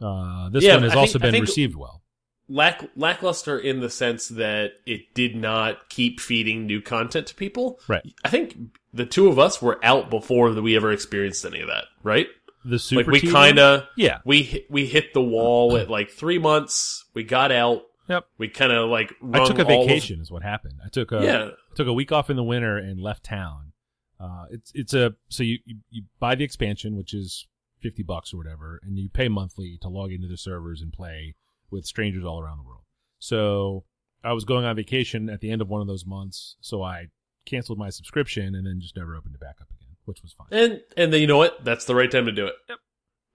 Uh, 0.00 0.50
this 0.50 0.62
Yeah, 0.62 0.74
one 0.74 0.82
has 0.84 0.92
I 0.92 0.96
also 0.96 1.18
I 1.18 1.22
been 1.22 1.32
think- 1.32 1.46
received 1.46 1.74
well. 1.74 2.02
Lack 2.48 2.84
lackluster 2.94 3.58
in 3.58 3.80
the 3.80 3.88
sense 3.88 4.28
that 4.28 4.72
it 4.84 5.14
did 5.14 5.34
not 5.34 5.88
keep 5.88 6.20
feeding 6.20 6.66
new 6.66 6.82
content 6.82 7.26
to 7.28 7.34
people. 7.34 7.80
Right. 7.88 8.02
I 8.24 8.28
think 8.28 8.56
the 8.92 9.06
two 9.06 9.28
of 9.28 9.38
us 9.38 9.62
were 9.62 9.82
out 9.82 10.10
before 10.10 10.52
that 10.52 10.62
we 10.62 10.76
ever 10.76 10.92
experienced 10.92 11.44
any 11.44 11.60
of 11.60 11.68
that, 11.68 11.84
right? 12.02 12.28
The 12.64 12.78
super 12.78 13.12
like 13.12 13.22
we 13.22 13.30
kind 13.30 13.58
of 13.58 13.86
yeah, 13.96 14.18
we 14.24 14.42
hit, 14.42 14.70
we 14.70 14.86
hit 14.86 15.12
the 15.12 15.22
wall 15.22 15.76
at 15.76 15.90
like 15.90 16.10
three 16.10 16.38
months. 16.38 17.04
We 17.14 17.24
got 17.24 17.52
out. 17.52 17.82
Yep. 18.08 18.26
We 18.38 18.48
kind 18.48 18.72
of 18.72 18.88
like 18.90 19.14
I 19.32 19.46
took 19.46 19.58
a 19.58 19.64
vacation 19.64 20.20
is 20.20 20.30
what 20.30 20.42
happened. 20.42 20.80
I 20.84 20.88
took 20.88 21.12
a 21.12 21.22
yeah, 21.22 21.48
took 21.74 21.88
a 21.88 21.92
week 21.92 22.12
off 22.12 22.30
in 22.30 22.36
the 22.36 22.44
winter 22.44 22.76
and 22.76 23.00
left 23.00 23.24
town. 23.24 23.72
Uh, 24.20 24.46
it's 24.50 24.70
it's 24.74 24.94
a 24.94 25.14
so 25.28 25.42
you, 25.42 25.58
you 25.64 25.76
you 25.90 26.02
buy 26.20 26.34
the 26.34 26.44
expansion, 26.44 26.96
which 26.96 27.12
is 27.12 27.46
fifty 27.80 28.02
bucks 28.02 28.32
or 28.32 28.38
whatever, 28.38 28.80
and 28.82 28.98
you 28.98 29.08
pay 29.08 29.28
monthly 29.28 29.78
to 29.82 29.88
log 29.88 30.12
into 30.12 30.28
the 30.28 30.36
servers 30.36 30.80
and 30.80 30.92
play 30.92 31.34
with 31.74 31.84
strangers 31.84 32.24
all 32.24 32.40
around 32.40 32.58
the 32.58 32.64
world. 32.64 32.84
So 33.18 33.84
I 34.22 34.32
was 34.32 34.44
going 34.44 34.64
on 34.64 34.76
vacation 34.76 35.28
at 35.28 35.40
the 35.40 35.50
end 35.50 35.60
of 35.60 35.68
one 35.68 35.80
of 35.80 35.86
those 35.86 36.06
months, 36.06 36.56
so 36.60 36.82
I 36.82 37.08
canceled 37.44 37.78
my 37.78 37.90
subscription 37.90 38.54
and 38.54 38.66
then 38.66 38.80
just 38.80 38.96
never 38.96 39.14
opened 39.14 39.34
it 39.34 39.40
back 39.40 39.56
up 39.60 39.68
again, 39.70 39.96
which 40.06 40.22
was 40.22 40.32
fine. 40.32 40.48
and 40.50 40.80
and 40.96 41.12
then 41.12 41.20
you 41.20 41.26
know 41.26 41.36
what? 41.36 41.64
That's 41.64 41.84
the 41.84 41.94
right 41.94 42.10
time 42.10 42.26
to 42.26 42.32
do 42.32 42.46
it. 42.46 42.54
Yep. 42.68 42.78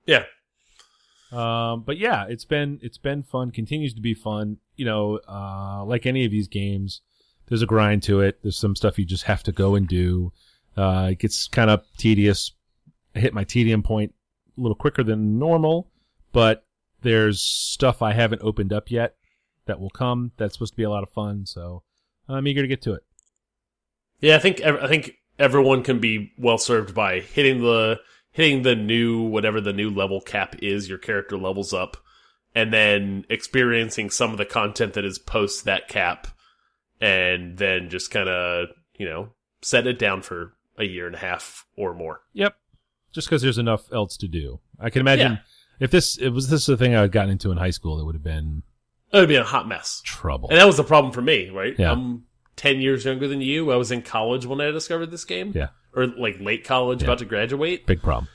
Yeah. 0.07 0.23
Um, 1.31 1.83
but 1.83 1.97
yeah, 1.97 2.25
it's 2.27 2.45
been 2.45 2.79
it's 2.81 2.97
been 2.97 3.21
fun. 3.21 3.51
Continues 3.51 3.93
to 3.93 4.01
be 4.01 4.15
fun. 4.15 4.57
You 4.75 4.85
know, 4.85 5.19
uh, 5.27 5.83
like 5.85 6.05
any 6.05 6.25
of 6.25 6.31
these 6.31 6.47
games, 6.47 7.01
there's 7.47 7.61
a 7.61 7.67
grind 7.67 8.01
to 8.03 8.21
it. 8.21 8.39
There's 8.41 8.57
some 8.57 8.75
stuff 8.75 8.97
you 8.97 9.05
just 9.05 9.25
have 9.25 9.43
to 9.43 9.51
go 9.51 9.75
and 9.75 9.87
do. 9.87 10.31
Uh, 10.75 11.09
it 11.11 11.19
gets 11.19 11.47
kind 11.47 11.69
of 11.69 11.83
tedious. 11.97 12.53
I 13.15 13.19
hit 13.19 13.33
my 13.33 13.43
tedium 13.43 13.83
point 13.83 14.13
a 14.57 14.61
little 14.61 14.75
quicker 14.75 15.03
than 15.03 15.37
normal, 15.37 15.91
but 16.31 16.65
there's 17.01 17.41
stuff 17.41 18.01
I 18.01 18.13
haven't 18.13 18.41
opened 18.41 18.73
up 18.73 18.91
yet 18.91 19.15
that 19.65 19.79
will 19.79 19.89
come. 19.89 20.31
That's 20.37 20.53
supposed 20.53 20.73
to 20.73 20.77
be 20.77 20.83
a 20.83 20.89
lot 20.89 21.03
of 21.03 21.09
fun. 21.09 21.45
So 21.45 21.83
I'm 22.27 22.47
eager 22.47 22.61
to 22.61 22.67
get 22.67 22.81
to 22.83 22.93
it. 22.93 23.03
Yeah, 24.19 24.35
I 24.35 24.39
think 24.39 24.61
I 24.61 24.87
think 24.87 25.13
everyone 25.37 25.83
can 25.83 25.99
be 25.99 26.33
well 26.37 26.57
served 26.57 26.93
by 26.93 27.21
hitting 27.21 27.61
the 27.61 27.99
hitting 28.31 28.63
the 28.63 28.75
new 28.75 29.21
whatever 29.21 29.61
the 29.61 29.73
new 29.73 29.89
level 29.89 30.21
cap 30.21 30.55
is. 30.61 30.89
Your 30.89 30.97
character 30.97 31.37
levels 31.37 31.73
up, 31.73 31.97
and 32.53 32.73
then 32.73 33.25
experiencing 33.29 34.09
some 34.09 34.31
of 34.31 34.37
the 34.37 34.45
content 34.45 34.93
that 34.93 35.05
is 35.05 35.19
post 35.19 35.65
that 35.65 35.87
cap, 35.87 36.27
and 36.99 37.57
then 37.57 37.89
just 37.89 38.11
kind 38.11 38.27
of 38.27 38.69
you 38.97 39.05
know 39.05 39.29
set 39.61 39.87
it 39.87 39.97
down 39.99 40.21
for 40.21 40.53
a 40.77 40.83
year 40.83 41.07
and 41.07 41.15
a 41.15 41.19
half 41.19 41.65
or 41.77 41.93
more. 41.93 42.21
Yep. 42.33 42.55
Just 43.11 43.27
because 43.27 43.41
there's 43.41 43.57
enough 43.57 43.91
else 43.91 44.17
to 44.17 44.27
do. 44.27 44.59
I 44.79 44.89
can 44.89 45.01
imagine 45.01 45.33
Yeah. 45.33 45.37
If 45.79 45.91
this 45.91 46.17
it 46.17 46.29
was 46.29 46.49
this 46.49 46.65
the 46.65 46.77
thing 46.77 46.95
I 46.95 47.01
had 47.01 47.11
gotten 47.11 47.31
into 47.31 47.51
in 47.51 47.57
high 47.57 47.69
school, 47.71 47.99
it 47.99 48.05
would 48.05 48.15
have 48.15 48.23
been 48.23 48.63
It 49.13 49.17
would 49.17 49.29
be 49.29 49.35
a 49.35 49.43
hot 49.43 49.67
mess. 49.67 50.01
trouble. 50.05 50.49
And 50.49 50.57
that 50.59 50.67
was 50.67 50.77
the 50.77 50.83
problem 50.83 51.11
for 51.13 51.21
me, 51.21 51.49
right? 51.49 51.73
Yeah. 51.77 51.91
I'm 51.91 52.23
10 52.57 52.81
years 52.81 53.05
younger 53.05 53.27
than 53.27 53.41
you. 53.41 53.71
I 53.71 53.75
was 53.77 53.91
in 53.91 54.01
college 54.01 54.45
when 54.45 54.59
I 54.61 54.69
discovered 54.71 55.11
this 55.11 55.23
game. 55.25 55.53
Yeah. 55.55 55.69
Or 55.95 56.05
like 56.07 56.39
late 56.39 56.63
college, 56.65 57.01
Yeah. 57.01 57.07
about 57.07 57.19
to 57.19 57.25
graduate. 57.25 57.85
Big 57.85 58.01
problem. 58.01 58.27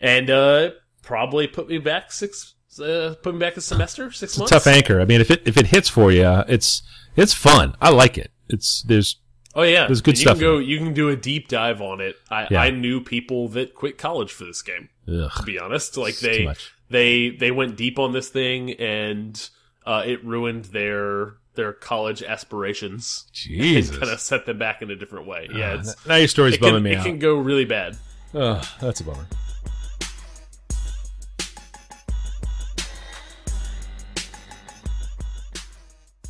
And 0.00 0.30
uh 0.30 0.70
probably 1.02 1.46
put 1.46 1.68
me 1.68 1.78
back 1.78 2.12
six 2.12 2.54
uh, 2.80 3.14
put 3.22 3.34
me 3.34 3.40
back 3.40 3.56
a 3.56 3.60
semester, 3.60 4.10
six 4.12 4.32
It's 4.32 4.36
a 4.36 4.40
months. 4.40 4.50
tough 4.52 4.66
anchor. 4.68 5.00
I 5.00 5.04
mean, 5.04 5.20
if 5.20 5.30
it 5.30 5.42
if 5.46 5.56
it 5.56 5.66
hits 5.66 5.88
for 5.88 6.12
you, 6.12 6.42
it's 6.48 6.82
it's 7.16 7.32
fun. 7.34 7.74
I 7.80 7.90
like 7.90 8.18
it. 8.18 8.30
It's 8.48 8.82
there's 8.82 9.16
Oh 9.54 9.62
yeah. 9.62 9.86
There's 9.86 10.00
good 10.02 10.12
And 10.14 10.18
you 10.18 10.22
stuff 10.24 10.36
Can 10.38 10.46
go, 10.46 10.58
you 10.58 10.78
can 10.78 10.92
do 10.94 11.08
a 11.08 11.16
deep 11.16 11.48
dive 11.48 11.80
on 11.80 12.00
it. 12.00 12.14
I, 12.30 12.46
Yeah. 12.50 12.60
I 12.62 12.70
knew 12.70 13.00
people 13.00 13.48
that 13.50 13.74
quit 13.74 13.98
college 13.98 14.30
for 14.30 14.44
this 14.44 14.62
game, 14.62 14.90
to 15.06 15.30
be 15.44 15.58
honest. 15.58 15.96
Like 15.96 16.10
it's 16.10 16.20
they 16.20 16.44
much. 16.44 16.72
They 16.90 17.30
they 17.30 17.50
went 17.50 17.76
deep 17.76 17.98
on 17.98 18.12
this 18.12 18.28
thing 18.28 18.72
and 18.72 19.48
uh 19.86 20.02
it 20.06 20.24
ruined 20.24 20.66
their 20.66 21.34
their 21.54 21.72
college 21.72 22.22
aspirations. 22.22 23.26
Jesus. 23.32 23.96
Kind 23.98 24.12
of 24.12 24.20
set 24.20 24.46
them 24.46 24.58
back 24.58 24.80
in 24.80 24.90
a 24.90 24.96
different 24.96 25.26
way. 25.26 25.48
Yeah, 25.52 25.72
Uh, 25.72 25.78
it's 25.80 26.06
now 26.06 26.14
your 26.16 26.28
story's 26.28 26.54
it 26.54 26.58
can, 26.60 26.68
bumming 26.70 26.82
me 26.84 26.92
it 26.92 26.98
out. 26.98 27.04
can 27.04 27.18
go 27.18 27.36
really 27.36 27.64
bad. 27.64 27.96
Ugh, 28.34 28.64
that's 28.80 29.00
a 29.00 29.04
bummer. 29.04 29.26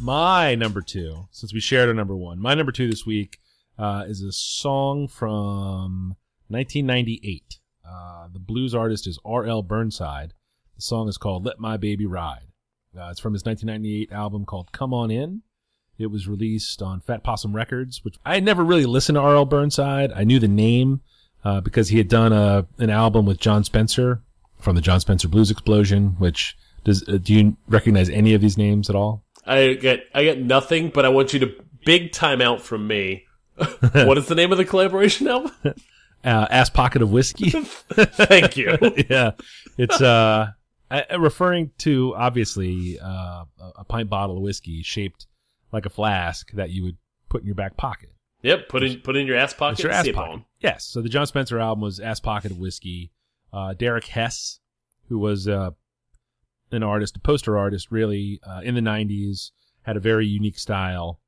My 0.01 0.55
number 0.55 0.81
two, 0.81 1.27
since 1.33 1.53
we 1.53 1.61
shared 1.61 1.89
our 1.89 1.95
number 1.95 2.17
one, 2.17 2.39
my 2.41 2.55
number 2.55 2.71
two 2.73 2.89
this 2.89 3.05
week 3.05 3.39
uh, 3.79 4.05
is 4.07 4.23
a 4.23 4.31
song 4.33 5.09
from 5.09 6.17
1998. 6.49 7.59
Uh, 7.89 8.29
the 8.33 8.39
blues 8.39 8.75
artist 8.75 9.07
is 9.09 9.19
R.L. 9.25 9.63
Burnside. 9.63 10.35
The 10.79 10.83
song 10.83 11.09
is 11.09 11.19
called 11.19 11.45
Let 11.45 11.59
My 11.59 11.77
Baby 11.77 12.07
Ride. 12.07 12.53
Uh, 12.97 13.09
it's 13.11 13.19
from 13.19 13.33
his 13.33 13.45
1998 13.45 14.13
album 14.13 14.45
called 14.45 14.71
Come 14.71 14.95
On 14.95 15.11
In. 15.11 15.43
It 15.99 16.07
was 16.07 16.29
released 16.29 16.81
on 16.81 17.01
Fat 17.01 17.25
Possum 17.25 17.53
Records, 17.53 18.05
which 18.05 18.15
I 18.25 18.35
had 18.35 18.45
never 18.45 18.63
really 18.63 18.87
listened 18.87 19.17
to 19.17 19.21
R.L. 19.21 19.45
Burnside. 19.45 20.13
I 20.13 20.23
knew 20.23 20.39
the 20.39 20.47
name 20.47 21.01
uh, 21.45 21.61
because 21.63 21.89
he 21.89 21.99
had 21.99 22.07
done 22.07 22.33
a 22.33 22.65
an 22.79 22.91
album 22.91 23.27
with 23.27 23.41
Jon 23.41 23.65
Spencer 23.65 24.23
from 24.61 24.77
the 24.77 24.81
Jon 24.81 25.01
Spencer 25.01 25.27
Blues 25.27 25.51
Explosion. 25.51 26.11
Which 26.19 26.57
does 26.85 27.03
uh, 27.09 27.19
do 27.21 27.35
you 27.35 27.57
recognize 27.67 28.09
any 28.09 28.33
of 28.35 28.41
these 28.41 28.57
names 28.57 28.89
at 28.89 28.95
all? 28.95 29.25
I 29.45 29.73
get 29.73 30.05
I 30.15 30.23
get 30.23 30.41
nothing, 30.41 30.91
but 30.91 31.05
I 31.05 31.09
want 31.09 31.33
you 31.33 31.41
to 31.41 31.55
big 31.87 32.13
time 32.13 32.41
out 32.41 32.63
from 32.63 32.87
me. 32.87 33.25
what 33.57 34.17
is 34.17 34.29
the 34.29 34.37
name 34.37 34.53
of 34.53 34.59
the 34.59 34.65
collaboration 34.65 35.27
album? 35.27 35.51
Uh, 36.25 36.49
Ass 36.51 36.69
Pocket 36.69 37.01
of 37.01 37.13
Whiskey. 37.13 37.51
Thank 37.51 38.57
you. 38.57 38.77
yeah, 39.09 39.31
it's 39.79 40.01
uh, 40.01 40.51
I- 40.91 41.07
I- 41.11 41.15
referring 41.17 41.71
to 41.79 42.15
obviously 42.17 42.99
uh, 43.01 43.45
a- 43.77 43.85
pint 43.85 44.09
bottle 44.11 44.37
of 44.37 44.43
whiskey 44.43 44.83
shaped 44.83 45.27
like 45.73 45.87
a 45.87 45.91
flask 45.91 46.51
that 46.53 46.71
you 46.71 46.83
would 46.85 46.97
put 47.29 47.43
in 47.43 47.47
your 47.47 47.55
back 47.55 47.77
pocket. 47.77 48.11
Yep, 48.43 48.69
put 48.69 48.83
in 48.83 49.01
put 49.01 49.17
in 49.17 49.27
your 49.27 49.37
ass 49.37 49.53
pocket. 49.53 49.75
It's 49.75 49.83
your 49.83 49.93
ass 49.93 50.07
pocket. 50.09 50.31
on. 50.31 50.45
Yes. 50.61 50.85
So 50.87 51.03
the 51.03 51.09
Jon 51.09 51.27
Spencer 51.27 51.59
album 51.59 51.83
was 51.83 51.99
Ass 52.01 52.21
Pocket 52.21 52.53
of 52.53 52.59
Whiskey. 52.59 53.11
Uh, 53.53 53.75
Derek 53.75 54.07
Hess, 54.07 54.61
who 55.09 55.19
was 55.19 55.49
uh, 55.49 55.71
an 56.71 56.83
artist, 56.83 57.17
a 57.17 57.21
poster 57.21 57.59
artist, 57.59 57.91
really 57.91 58.41
uh, 58.47 58.61
in 58.63 58.75
the 58.77 58.81
'90s, 58.81 59.51
had 59.83 59.97
a 59.97 60.01
very 60.01 60.27
unique 60.27 60.59
style. 60.59 61.21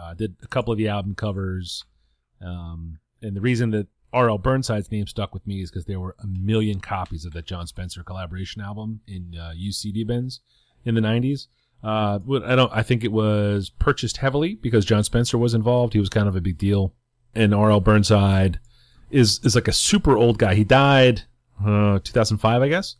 Uh, 0.00 0.14
did 0.14 0.36
a 0.42 0.46
couple 0.46 0.72
of 0.72 0.78
the 0.78 0.88
album 0.88 1.14
covers, 1.14 1.84
um, 2.40 2.98
and 3.20 3.36
the 3.36 3.40
reason 3.40 3.70
that 3.70 3.88
R.L. 4.12 4.38
Burnside's 4.38 4.90
name 4.90 5.06
stuck 5.06 5.32
with 5.32 5.46
me 5.46 5.62
is 5.62 5.70
because 5.70 5.86
there 5.86 6.00
were 6.00 6.16
a 6.22 6.26
million 6.26 6.80
copies 6.80 7.24
of 7.24 7.32
that 7.32 7.46
Jon 7.46 7.66
Spencer 7.66 8.02
collaboration 8.02 8.60
album 8.60 9.00
in 9.06 9.34
uh, 9.38 9.52
used 9.54 9.80
CD 9.80 10.04
bins 10.04 10.40
in 10.84 10.94
the 10.94 11.00
'90s. 11.00 11.46
Uh, 11.82 12.18
I 12.44 12.54
don't. 12.54 12.72
I 12.72 12.82
think 12.82 13.04
it 13.04 13.12
was 13.12 13.70
purchased 13.70 14.18
heavily 14.18 14.54
because 14.54 14.84
Jon 14.84 15.02
Spencer 15.02 15.38
was 15.38 15.54
involved. 15.54 15.94
He 15.94 15.98
was 15.98 16.08
kind 16.08 16.28
of 16.28 16.36
a 16.36 16.40
big 16.40 16.58
deal, 16.58 16.94
and 17.34 17.54
R.L. 17.54 17.80
Burnside 17.80 18.60
is 19.10 19.40
is 19.44 19.54
like 19.54 19.68
a 19.68 19.72
super 19.72 20.16
old 20.16 20.38
guy. 20.38 20.54
He 20.54 20.64
died 20.64 21.22
uh, 21.64 21.98
2005, 22.04 22.62
I 22.62 22.68
guess, 22.68 22.96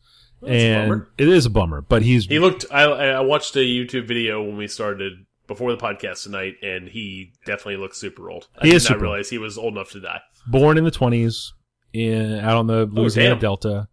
and 0.47 1.07
it 1.19 1.29
is 1.29 1.47
a 1.47 1.51
bummer. 1.51 1.83
But 1.83 2.03
he's 2.03 2.27
He 2.27 2.39
looked. 2.39 2.65
I 2.71 2.85
I 2.85 3.21
watched 3.21 3.55
a 3.57 3.61
YouTube 3.61 4.09
video 4.09 4.43
when 4.43 4.57
we 4.57 4.67
started 4.67 5.27
before 5.47 5.71
the 5.75 5.79
podcast 5.79 6.23
tonight, 6.23 6.55
and 6.63 6.89
he 6.89 7.33
definitely 7.45 7.77
looks 7.77 7.99
super 7.99 8.31
old. 8.31 8.49
I 8.59 8.65
He 8.65 8.71
did 8.71 8.77
is 8.77 8.91
not 8.91 9.01
realize 9.01 9.31
he 9.31 9.39
was 9.39 9.59
old 9.59 9.75
enough 9.75 9.91
to 9.93 10.01
die. 10.01 10.21
born 10.47 10.79
in 10.79 10.85
the 10.85 10.91
20s 10.91 11.53
in 11.93 12.39
out 12.41 12.57
on 12.57 12.67
the 12.67 12.87
Louisiana 12.87 13.31
damn. 13.31 13.39
Delta. 13.39 13.89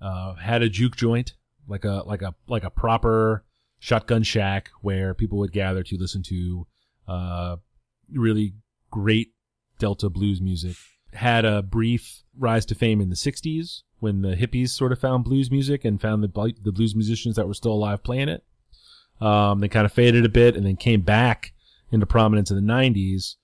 Uh, 0.00 0.34
had 0.34 0.62
a 0.62 0.68
juke 0.68 0.96
joint, 0.96 1.34
like 1.66 1.84
a 1.84 2.02
like 2.04 2.20
a 2.20 2.34
like 2.46 2.64
a 2.64 2.70
proper 2.70 3.44
shotgun 3.78 4.22
shack 4.22 4.70
where 4.82 5.14
people 5.14 5.38
would 5.38 5.52
gather 5.52 5.82
to 5.82 5.96
listen 5.96 6.22
to 6.22 6.66
uh, 7.08 7.56
really 8.12 8.54
great 8.90 9.32
Delta 9.78 10.10
blues 10.10 10.40
music. 10.40 10.76
Had 11.12 11.44
a 11.44 11.62
brief 11.62 12.22
rise 12.36 12.66
to 12.66 12.74
fame 12.74 13.00
in 13.00 13.08
the 13.08 13.14
60s 13.14 13.82
when 14.00 14.22
the 14.22 14.34
hippies 14.34 14.70
sort 14.70 14.92
of 14.92 14.98
found 14.98 15.24
blues 15.24 15.50
music 15.50 15.84
and 15.84 16.00
found 16.00 16.22
the 16.22 16.54
the 16.62 16.72
blues 16.72 16.94
musicians 16.94 17.36
that 17.36 17.46
were 17.46 17.54
still 17.54 17.72
alive 17.72 18.02
playing 18.02 18.28
it. 18.28 18.44
Um, 19.20 19.60
they 19.60 19.68
kind 19.68 19.86
of 19.86 19.92
faded 19.92 20.24
a 20.24 20.28
bit 20.28 20.56
and 20.56 20.66
then 20.66 20.76
came 20.76 21.02
back 21.02 21.52
into 21.90 22.06
prominence 22.06 22.50
in 22.50 22.56
the 22.56 22.72
90s 22.72 23.36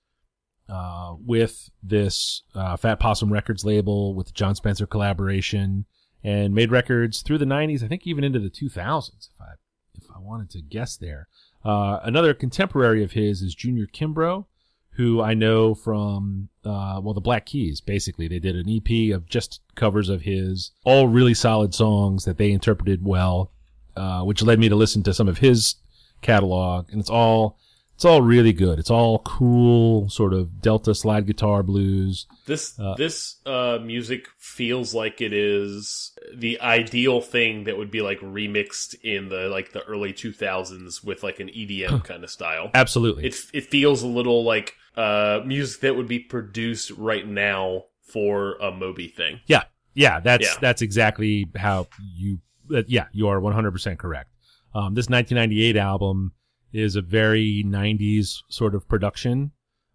uh, 0.69 1.15
with 1.25 1.69
this 1.81 2.43
uh, 2.55 2.77
Fat 2.77 2.99
Possum 2.99 3.31
Records 3.31 3.65
label 3.65 4.13
with 4.13 4.27
the 4.27 4.33
Jon 4.33 4.55
Spencer 4.55 4.85
collaboration 4.85 5.85
and 6.23 6.53
made 6.53 6.71
records 6.71 7.21
through 7.21 7.39
the 7.39 7.45
90s, 7.45 7.83
I 7.83 7.87
think 7.87 8.05
even 8.05 8.23
into 8.23 8.39
the 8.39 8.49
2000s, 8.49 9.29
if 9.33 9.41
I 9.41 9.53
if 9.95 10.03
I 10.15 10.19
wanted 10.19 10.49
to 10.51 10.61
guess 10.61 10.95
there. 10.97 11.27
Uh, 11.63 11.99
another 12.03 12.33
contemporary 12.33 13.03
of 13.03 13.11
his 13.11 13.41
is 13.41 13.53
Junior 13.53 13.85
Kimbrough, 13.85 14.45
who 14.91 15.21
I 15.21 15.33
know 15.33 15.75
from 15.75 16.49
uh, 16.63 16.99
well 17.03 17.13
the 17.13 17.21
Black 17.21 17.45
Keys. 17.45 17.81
Basically, 17.81 18.27
they 18.27 18.39
did 18.39 18.55
an 18.55 18.69
EP 18.69 19.13
of 19.15 19.27
just 19.27 19.61
covers 19.75 20.09
of 20.09 20.21
his, 20.21 20.71
all 20.83 21.07
really 21.07 21.33
solid 21.33 21.73
songs 21.73 22.25
that 22.25 22.37
they 22.37 22.51
interpreted 22.51 23.05
well, 23.05 23.51
uh, 23.95 24.21
which 24.23 24.41
led 24.41 24.59
me 24.59 24.69
to 24.69 24.75
listen 24.75 25.03
to 25.03 25.13
some 25.13 25.27
of 25.27 25.39
his 25.39 25.75
catalog, 26.21 26.89
and 26.91 26.99
it's 26.99 27.09
all 27.09 27.57
it's 27.95 28.05
all 28.05 28.21
really 28.23 28.51
good. 28.53 28.79
It's 28.79 28.89
all 28.89 29.19
cool, 29.19 30.09
sort 30.09 30.33
of 30.33 30.59
Delta 30.59 30.95
slide 30.95 31.27
guitar 31.27 31.61
blues. 31.61 32.25
This 32.47 32.79
Uh, 32.79 32.95
this 32.95 33.35
uh, 33.45 33.77
music 33.83 34.25
feels 34.39 34.95
like 34.95 35.21
it 35.21 35.33
is 35.33 36.11
the 36.35 36.59
ideal 36.61 37.21
thing 37.21 37.65
that 37.65 37.77
would 37.77 37.91
be 37.91 38.01
like 38.01 38.19
remixed 38.21 38.95
in 39.03 39.29
the 39.29 39.47
like 39.49 39.71
the 39.73 39.83
early 39.83 40.13
two 40.13 40.33
thousands 40.33 41.03
with 41.03 41.21
like 41.21 41.39
an 41.39 41.49
EDM 41.49 42.03
kind 42.03 42.23
of 42.23 42.31
style. 42.31 42.71
Absolutely. 42.73 43.25
It 43.27 43.35
it 43.53 43.65
feels 43.67 44.01
a 44.01 44.07
little 44.07 44.43
like 44.43 44.73
uh, 44.97 45.41
music 45.45 45.81
that 45.81 45.95
would 45.95 46.07
be 46.07 46.19
produced 46.19 46.89
right 46.91 47.27
now 47.27 47.83
for 48.01 48.55
a 48.55 48.71
Moby 48.71 49.07
thing. 49.07 49.41
Yeah, 49.45 49.63
yeah, 49.93 50.19
that's 50.19 50.45
Yeah. 50.47 50.59
that's 50.59 50.81
exactly 50.81 51.49
how 51.55 51.87
you. 52.15 52.39
Uh, 52.73 52.83
yeah, 52.87 53.05
you 53.11 53.27
are 53.27 53.39
one 53.39 53.53
hundred 53.53 53.71
percent 53.71 53.99
correct. 53.99 54.29
Um, 54.73 54.93
this 54.93 55.09
1998 55.09 55.75
album 55.75 56.31
is 56.71 56.95
a 56.95 57.01
very 57.01 57.63
90s 57.67 58.37
sort 58.47 58.73
of 58.73 58.87
production 58.87 59.51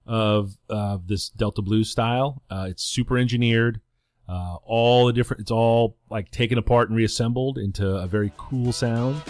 of 0.06 0.52
of 0.68 1.08
this 1.08 1.30
Delta 1.30 1.62
blues 1.62 1.90
style. 1.90 2.42
Uh, 2.50 2.66
it's 2.70 2.84
super 2.84 3.16
engineered. 3.16 3.80
Uh, 4.28 4.56
all 4.64 5.06
the 5.06 5.12
different, 5.12 5.40
it's 5.40 5.50
all 5.50 5.96
like 6.10 6.30
taken 6.30 6.58
apart 6.58 6.88
and 6.88 6.96
reassembled 6.96 7.58
into 7.58 7.88
a 7.88 8.06
very 8.06 8.32
cool 8.36 8.72
sound. 8.72 9.22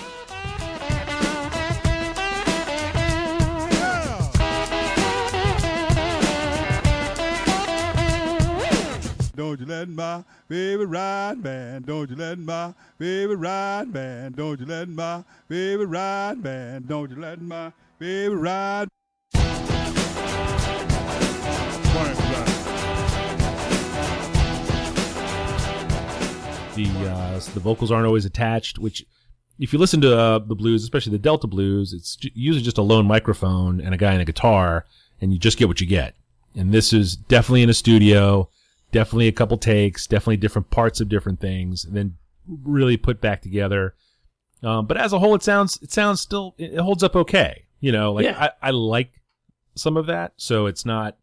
Don't 9.36 9.60
you 9.60 9.66
let 9.66 9.90
my 9.90 10.24
baby 10.48 10.86
ride, 10.86 11.44
man. 11.44 11.82
Don't 11.82 12.08
you 12.08 12.16
let 12.16 12.38
my 12.38 12.72
baby 12.96 13.34
ride, 13.34 13.92
man. 13.92 14.32
Don't 14.32 14.58
you 14.58 14.64
let 14.64 14.88
my 14.88 15.24
baby 15.46 15.84
ride, 15.84 16.42
man. 16.42 16.84
Don't 16.86 17.10
you 17.10 17.20
let 17.20 17.42
my 17.42 17.70
baby 17.98 18.34
ride. 18.34 18.88
the 26.74 27.10
uh, 27.10 27.40
the 27.52 27.60
vocals 27.60 27.90
aren't 27.90 28.06
always 28.06 28.24
attached. 28.24 28.78
Which, 28.78 29.04
if 29.58 29.74
you 29.74 29.78
listen 29.78 30.00
to 30.00 30.18
uh, 30.18 30.38
the 30.38 30.54
blues, 30.54 30.82
especially 30.82 31.12
the 31.12 31.18
Delta 31.18 31.46
blues, 31.46 31.92
it's 31.92 32.16
usually 32.34 32.64
just 32.64 32.78
a 32.78 32.82
lone 32.82 33.06
microphone 33.06 33.82
and 33.82 33.92
a 33.92 33.98
guy 33.98 34.12
and 34.12 34.22
a 34.22 34.26
guitar, 34.26 34.86
and 35.20 35.30
you 35.30 35.38
just 35.38 35.58
get 35.58 35.68
what 35.68 35.82
you 35.82 35.86
get. 35.86 36.14
And 36.54 36.72
this 36.72 36.94
is 36.94 37.16
definitely 37.16 37.62
in 37.62 37.68
a 37.68 37.74
studio, 37.74 38.48
definitely 38.96 39.28
a 39.28 39.32
couple 39.32 39.58
takes, 39.58 40.06
definitely 40.06 40.38
different 40.38 40.70
parts 40.70 41.02
of 41.02 41.10
different 41.10 41.38
things, 41.38 41.84
and 41.84 41.94
then 41.94 42.16
really 42.64 42.96
put 42.96 43.20
back 43.20 43.42
together. 43.42 43.94
Um, 44.62 44.86
but 44.86 44.96
as 44.96 45.12
a 45.12 45.18
whole, 45.18 45.34
it 45.34 45.42
sounds 45.42 45.78
it 45.82 45.92
sounds 45.92 46.22
still 46.22 46.54
it 46.56 46.78
holds 46.78 47.02
up 47.02 47.14
okay. 47.14 47.64
You 47.78 47.92
know, 47.92 48.14
like 48.14 48.24
Yeah. 48.24 48.50
I, 48.62 48.68
I 48.68 48.70
like 48.70 49.20
some 49.74 49.98
of 49.98 50.06
that, 50.06 50.32
so 50.36 50.64
it's 50.64 50.86
not 50.86 51.18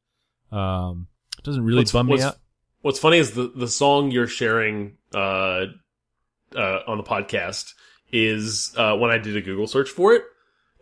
um, 0.51 1.07
it 1.39 1.43
doesn't 1.43 1.65
really 1.65 1.83
bum 1.91 2.05
me 2.05 2.12
what's, 2.12 2.23
out. 2.23 2.38
What's 2.81 2.99
funny 2.99 3.17
is 3.17 3.31
the 3.31 3.51
the 3.55 3.67
song 3.67 4.12
you're 4.12 4.27
sharing 4.27 4.97
uh, 5.15 5.65
uh, 6.55 6.79
on 6.88 6.97
the 6.97 7.03
podcast 7.03 7.73
is 8.12 8.71
uh, 8.77 8.95
when 8.95 9.09
I 9.09 9.17
did 9.17 9.36
a 9.36 9.41
Google 9.41 9.65
search 9.65 9.89
for 9.89 10.13
it. 10.13 10.21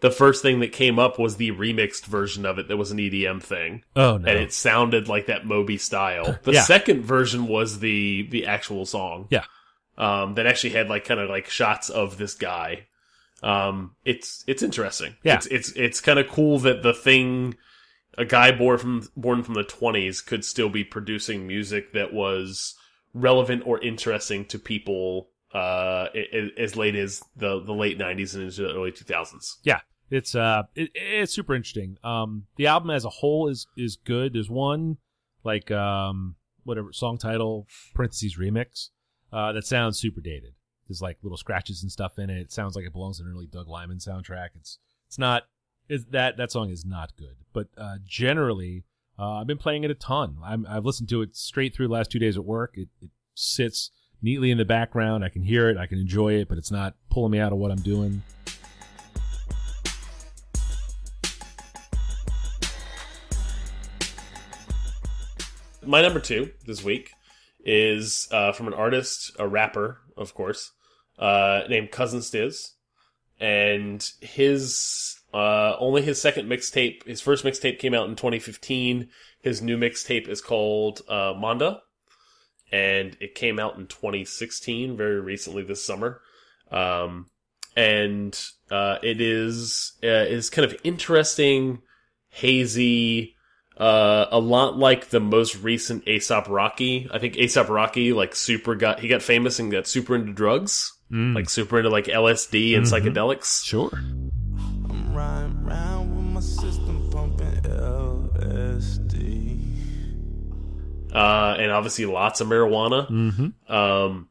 The 0.02 0.12
first 0.12 0.42
thing 0.42 0.60
that 0.60 0.72
came 0.72 1.00
up 1.00 1.18
was 1.20 1.38
the 1.38 1.52
remixed 1.52 2.06
version 2.06 2.46
of 2.46 2.58
it 2.60 2.68
that 2.68 2.78
was 2.78 2.92
an 2.92 2.98
EDM 2.98 3.42
thing, 3.42 3.84
Oh 3.96 4.18
no, 4.18 4.28
and 4.30 4.38
it 4.40 4.52
sounded 4.52 5.08
like 5.08 5.28
that 5.28 5.46
Moby 5.46 5.78
style. 5.78 6.38
The 6.44 6.54
Yeah. 6.54 6.62
second 6.64 7.04
version 7.04 7.48
was 7.48 7.80
the 7.80 8.28
the 8.30 8.46
actual 8.48 8.86
song. 8.86 9.28
Yeah. 9.30 9.46
um, 9.98 10.34
that 10.36 10.46
actually 10.48 10.72
had 10.72 10.90
like 10.90 11.06
kind 11.06 11.20
of 11.20 11.30
like 11.30 11.50
shots 11.50 11.90
of 11.90 12.18
this 12.18 12.34
guy. 12.34 12.88
Um, 13.44 13.96
it's 14.06 14.44
it's 14.48 14.62
interesting. 14.64 15.16
Yeah. 15.24 15.36
it's 15.36 15.46
it's 15.48 15.72
it's 15.74 16.02
kind 16.02 16.20
of 16.20 16.28
cool 16.28 16.60
that 16.60 16.84
the 16.84 16.94
thing 16.94 17.56
a 18.18 18.26
guy 18.26 18.52
born 18.52 18.78
from 18.78 19.08
born 19.16 19.42
from 19.44 19.54
the 19.54 19.64
20s 19.64 20.26
could 20.26 20.44
still 20.44 20.70
be 20.70 20.84
producing 20.84 21.48
music 21.48 21.94
that 21.94 22.12
was 22.14 22.76
relevant 23.14 23.64
or 23.66 23.80
interesting 23.82 24.46
to 24.46 24.58
people 24.60 25.30
uh 25.54 26.08
as 26.58 26.76
late 26.76 26.96
as 26.96 27.22
the 27.36 27.62
the 27.62 27.74
late 27.74 27.98
90s 28.00 28.34
and 28.36 28.44
into 28.44 28.62
the 28.64 28.74
early 28.74 28.92
2000s. 28.92 29.58
It's 30.12 30.36
uh, 30.36 30.64
it, 30.76 30.92
it's 30.94 31.34
super 31.34 31.56
interesting. 31.56 31.98
Um, 32.04 32.46
the 32.58 32.68
album 32.68 32.92
as 32.92 33.06
a 33.06 33.10
whole 33.10 33.48
is 33.48 33.66
is 33.78 33.96
good. 33.96 34.34
There's 34.34 34.50
one 34.50 34.98
like 35.44 35.72
um, 35.72 36.36
whatever 36.64 36.92
song 36.92 37.18
title 37.18 37.66
parentheses 37.96 38.38
remix 38.38 38.90
uh, 39.32 39.54
that 39.54 39.66
sounds 39.66 40.00
super 40.00 40.22
dated. 40.22 40.54
There's 40.88 41.02
like 41.02 41.18
little 41.24 41.38
scratches 41.38 41.82
and 41.82 41.92
stuff 41.92 42.20
in 42.20 42.30
it. 42.30 42.40
It 42.40 42.52
sounds 42.52 42.76
like 42.76 42.86
it 42.86 42.92
belongs 42.92 43.20
in 43.22 43.26
an 43.26 43.32
early 43.32 43.48
Doug 43.48 43.70
Liman 43.70 44.00
soundtrack. 44.00 44.50
It's 44.56 44.78
it's 45.08 45.18
not. 45.18 45.44
Is 45.88 46.06
that 46.12 46.38
that 46.38 46.52
song 46.52 46.70
is 46.70 46.86
not 46.86 47.16
good. 47.18 47.38
But 47.54 47.68
uh, 47.78 47.98
generally, 48.06 48.84
uh, 49.18 49.36
I've 49.36 49.48
been 49.48 49.58
playing 49.58 49.84
it 49.86 49.92
a 49.92 49.96
ton. 49.96 50.38
I'm, 50.44 50.66
I've 50.70 50.86
listened 50.86 51.10
to 51.10 51.22
it 51.22 51.36
straight 51.36 51.74
through 51.74 51.88
the 51.88 51.94
last 51.94 52.12
two 52.12 52.20
days 52.20 52.38
at 52.38 52.46
work. 52.46 52.72
It, 52.76 52.90
it 53.02 53.10
sits 53.34 53.92
neatly 54.22 54.52
in 54.52 54.58
the 54.58 54.66
background. 54.66 55.26
I 55.26 55.30
can 55.30 55.42
hear 55.42 55.70
it. 55.70 55.78
I 55.78 55.88
can 55.88 55.98
enjoy 56.00 56.34
it, 56.34 56.48
but 56.48 56.58
it's 56.58 56.72
not 56.72 56.96
pulling 57.10 57.32
me 57.32 57.40
out 57.40 57.52
of 57.52 57.58
what 57.58 57.72
I'm 57.72 57.82
doing. 57.82 58.24
My 65.92 66.02
number 66.02 66.22
2 66.22 66.50
this 66.66 66.86
week 66.86 67.12
is 67.66 68.30
uh 68.32 68.54
from 68.54 68.68
an 68.68 68.74
artist, 68.74 69.34
a 69.38 69.46
rapper, 69.46 70.00
of 70.16 70.34
course, 70.34 70.72
uh 71.20 71.64
named 71.68 71.92
Cousin 71.92 72.22
Stizz. 72.22 72.76
And 73.42 74.10
his 74.22 75.20
uh 75.34 75.76
only 75.80 76.02
his 76.02 76.22
second 76.22 76.48
mixtape, 76.48 77.06
his 77.06 77.20
first 77.20 77.44
mixtape 77.44 77.78
came 77.78 77.94
out 77.94 78.08
in 78.08 78.16
2015. 78.16 79.10
His 79.42 79.62
new 79.62 79.78
mixtape 79.78 80.30
is 80.30 80.40
called 80.40 81.02
uh 81.10 81.34
MONDA 81.34 81.82
and 82.72 83.18
it 83.20 83.36
came 83.36 83.60
out 83.60 83.78
in 83.78 83.86
2016, 83.88 84.96
very 84.96 85.20
recently 85.20 85.64
this 85.64 85.84
summer. 85.84 86.22
Um, 86.72 87.30
and 87.76 88.42
uh, 88.70 89.00
it 89.04 89.20
is 89.20 89.92
uh, 90.02 90.08
is 90.08 90.50
kind 90.50 90.72
of 90.72 90.80
interesting, 90.86 91.82
hazy, 92.30 93.36
uh, 93.82 94.28
a 94.32 94.40
lot 94.40 94.78
like 94.78 95.10
the 95.10 95.20
most 95.20 95.56
recent 95.64 96.06
ASAP 96.06 96.48
Rocky. 96.48 97.10
I 97.12 97.18
think 97.20 97.34
ASAP 97.36 97.68
Rocky 97.68 98.14
like 98.14 98.36
super 98.36 98.76
got 98.76 99.00
he 99.00 99.08
got 99.08 99.22
famous 99.24 99.58
and 99.60 99.72
got 99.72 99.88
super 99.88 100.16
into 100.16 100.34
drugs, 100.34 100.94
Mm. 101.12 101.36
like 101.36 101.50
super 101.50 101.78
into 101.80 101.90
like 101.90 102.06
LSD 102.08 102.76
and 102.76 102.86
Mhm. 102.86 102.92
psychedelics. 102.92 103.66
Sure. 103.66 103.90
I'm 103.94 105.14
riding 105.14 105.64
round 105.64 106.16
with 106.16 106.26
my 106.26 106.40
system 106.40 107.10
pumping 107.12 107.48
LSD. 107.66 109.60
uh, 111.14 111.56
and 111.60 111.72
obviously 111.72 112.06
lots 112.06 112.40
of 112.40 112.48
marijuana. 112.48 113.10
Mm-hmm. 113.10 113.74
Um, 113.74 114.30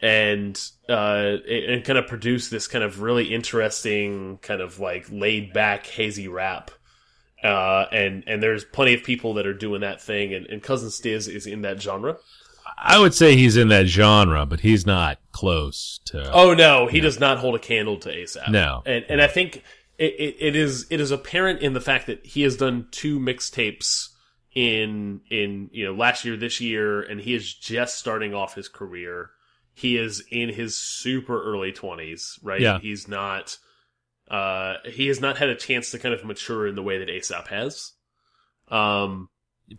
and 0.00 0.58
uh, 0.88 1.36
it, 1.46 1.64
it 1.70 1.84
kind 1.84 1.98
of 1.98 2.06
produced 2.06 2.50
this 2.50 2.66
kind 2.66 2.82
of 2.84 3.02
really 3.02 3.34
interesting, 3.34 4.38
kind 4.40 4.60
of 4.62 4.78
like 4.80 5.06
laid 5.10 5.52
back, 5.52 5.86
hazy 5.86 6.28
rap. 6.28 6.70
Uh, 7.44 7.86
and 7.92 8.24
and 8.26 8.42
there's 8.42 8.64
plenty 8.64 8.94
of 8.94 9.04
people 9.04 9.34
that 9.34 9.46
are 9.46 9.52
doing 9.52 9.82
that 9.82 10.00
thing, 10.00 10.32
and, 10.32 10.46
and 10.46 10.62
Cousin 10.62 10.88
Stizz 10.88 11.28
is 11.28 11.46
in 11.46 11.60
that 11.62 11.80
genre. 11.80 12.16
I 12.78 12.98
would 12.98 13.12
say 13.14 13.36
he's 13.36 13.56
in 13.56 13.68
that 13.68 13.86
genre, 13.86 14.46
but 14.46 14.60
he's 14.60 14.86
not 14.86 15.18
close 15.32 16.00
to. 16.06 16.32
Oh 16.32 16.54
no, 16.54 16.86
he 16.86 17.00
does 17.00 17.20
not 17.20 17.38
hold 17.38 17.54
a 17.54 17.58
candle 17.58 17.98
to 17.98 18.08
ASAP. 18.08 18.48
No. 18.48 18.82
and 18.86 19.04
and 19.10 19.20
I 19.20 19.26
think 19.26 19.62
it, 19.98 20.12
it, 20.18 20.36
it 20.40 20.56
is 20.56 20.86
it 20.90 21.00
is 21.00 21.10
apparent 21.10 21.60
in 21.60 21.74
the 21.74 21.80
fact 21.80 22.06
that 22.06 22.24
he 22.24 22.42
has 22.42 22.56
done 22.56 22.88
two 22.90 23.20
mixtapes 23.20 24.08
in 24.54 25.20
in 25.30 25.68
you 25.72 25.84
know 25.84 25.94
last 25.94 26.24
year, 26.24 26.36
this 26.36 26.60
year, 26.60 27.02
and 27.02 27.20
he 27.20 27.34
is 27.34 27.52
just 27.52 27.98
starting 27.98 28.34
off 28.34 28.54
his 28.54 28.68
career. 28.68 29.30
He 29.74 29.98
is 29.98 30.22
in 30.30 30.48
his 30.48 30.76
super 30.76 31.42
early 31.42 31.72
twenties, 31.72 32.38
right? 32.42 32.60
Yeah. 32.60 32.78
he's 32.78 33.06
not. 33.06 33.58
Uh, 34.30 34.74
he 34.86 35.06
has 35.08 35.20
not 35.20 35.36
had 35.38 35.48
a 35.50 35.54
chance 35.54 35.90
to 35.90 35.98
kind 35.98 36.14
of 36.14 36.24
mature 36.24 36.66
in 36.66 36.74
the 36.74 36.82
way 36.82 36.98
that 36.98 37.08
ASAP 37.08 37.46
has. 37.48 37.92
Um, 38.68 39.28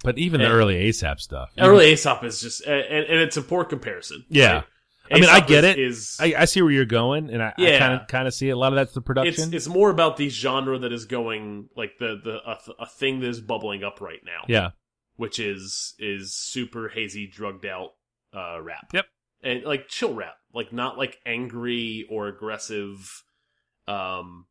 but 0.04 0.18
even 0.18 0.42
the 0.42 0.48
early 0.50 0.76
ASAP 0.90 1.20
stuff. 1.20 1.52
early 1.60 1.94
ASAP 1.94 2.24
is 2.24 2.42
just, 2.42 2.66
and, 2.66 3.06
and 3.06 3.20
it's 3.20 3.38
a 3.38 3.42
poor 3.42 3.66
comparison. 3.66 4.24
Yeah. 4.30 4.54
right? 4.54 4.64
I 5.12 5.20
mean, 5.20 5.30
I 5.30 5.40
get 5.40 5.64
is- 5.64 5.72
it. 5.76 5.80
Is 5.80 6.18
I, 6.20 6.42
I 6.42 6.46
see 6.46 6.62
where 6.62 6.72
you're 6.72 6.86
going, 6.86 7.30
and 7.30 7.42
I 7.42 7.54
Yeah. 7.58 7.78
kind 7.80 7.94
of 8.02 8.08
kind 8.08 8.28
of 8.28 8.34
see 8.34 8.50
it. 8.50 8.54
a 8.54 8.56
lot 8.58 8.72
of 8.74 8.76
that's 8.78 8.94
the 8.94 9.02
production. 9.02 9.54
it's 9.54 9.68
more 9.68 9.90
about 9.92 10.18
the 10.18 10.30
genre 10.30 10.80
that 10.80 10.92
is 10.92 11.06
going 11.06 11.70
like 11.76 11.98
the 12.00 12.20
the 12.24 12.40
a, 12.50 12.58
a 12.84 12.88
thing 12.88 13.20
that 13.20 13.28
is 13.30 13.40
bubbling 13.42 13.84
up 13.84 14.02
right 14.02 14.22
now. 14.26 14.42
yeah, 14.48 14.72
which 15.16 15.38
is 15.40 15.94
is 16.00 16.34
super 16.36 16.90
hazy, 16.90 17.28
drugged 17.28 17.66
out 17.68 17.92
uh, 18.34 18.60
rap. 18.62 18.88
Yep. 18.94 19.06
and 19.44 19.64
like 19.64 19.88
chill 19.90 20.16
rap, 20.16 20.38
like 20.54 20.74
not 20.74 20.98
like 20.98 21.20
angry 21.26 22.08
or 22.10 22.28
aggressive. 22.28 23.24
Um, 23.88 24.46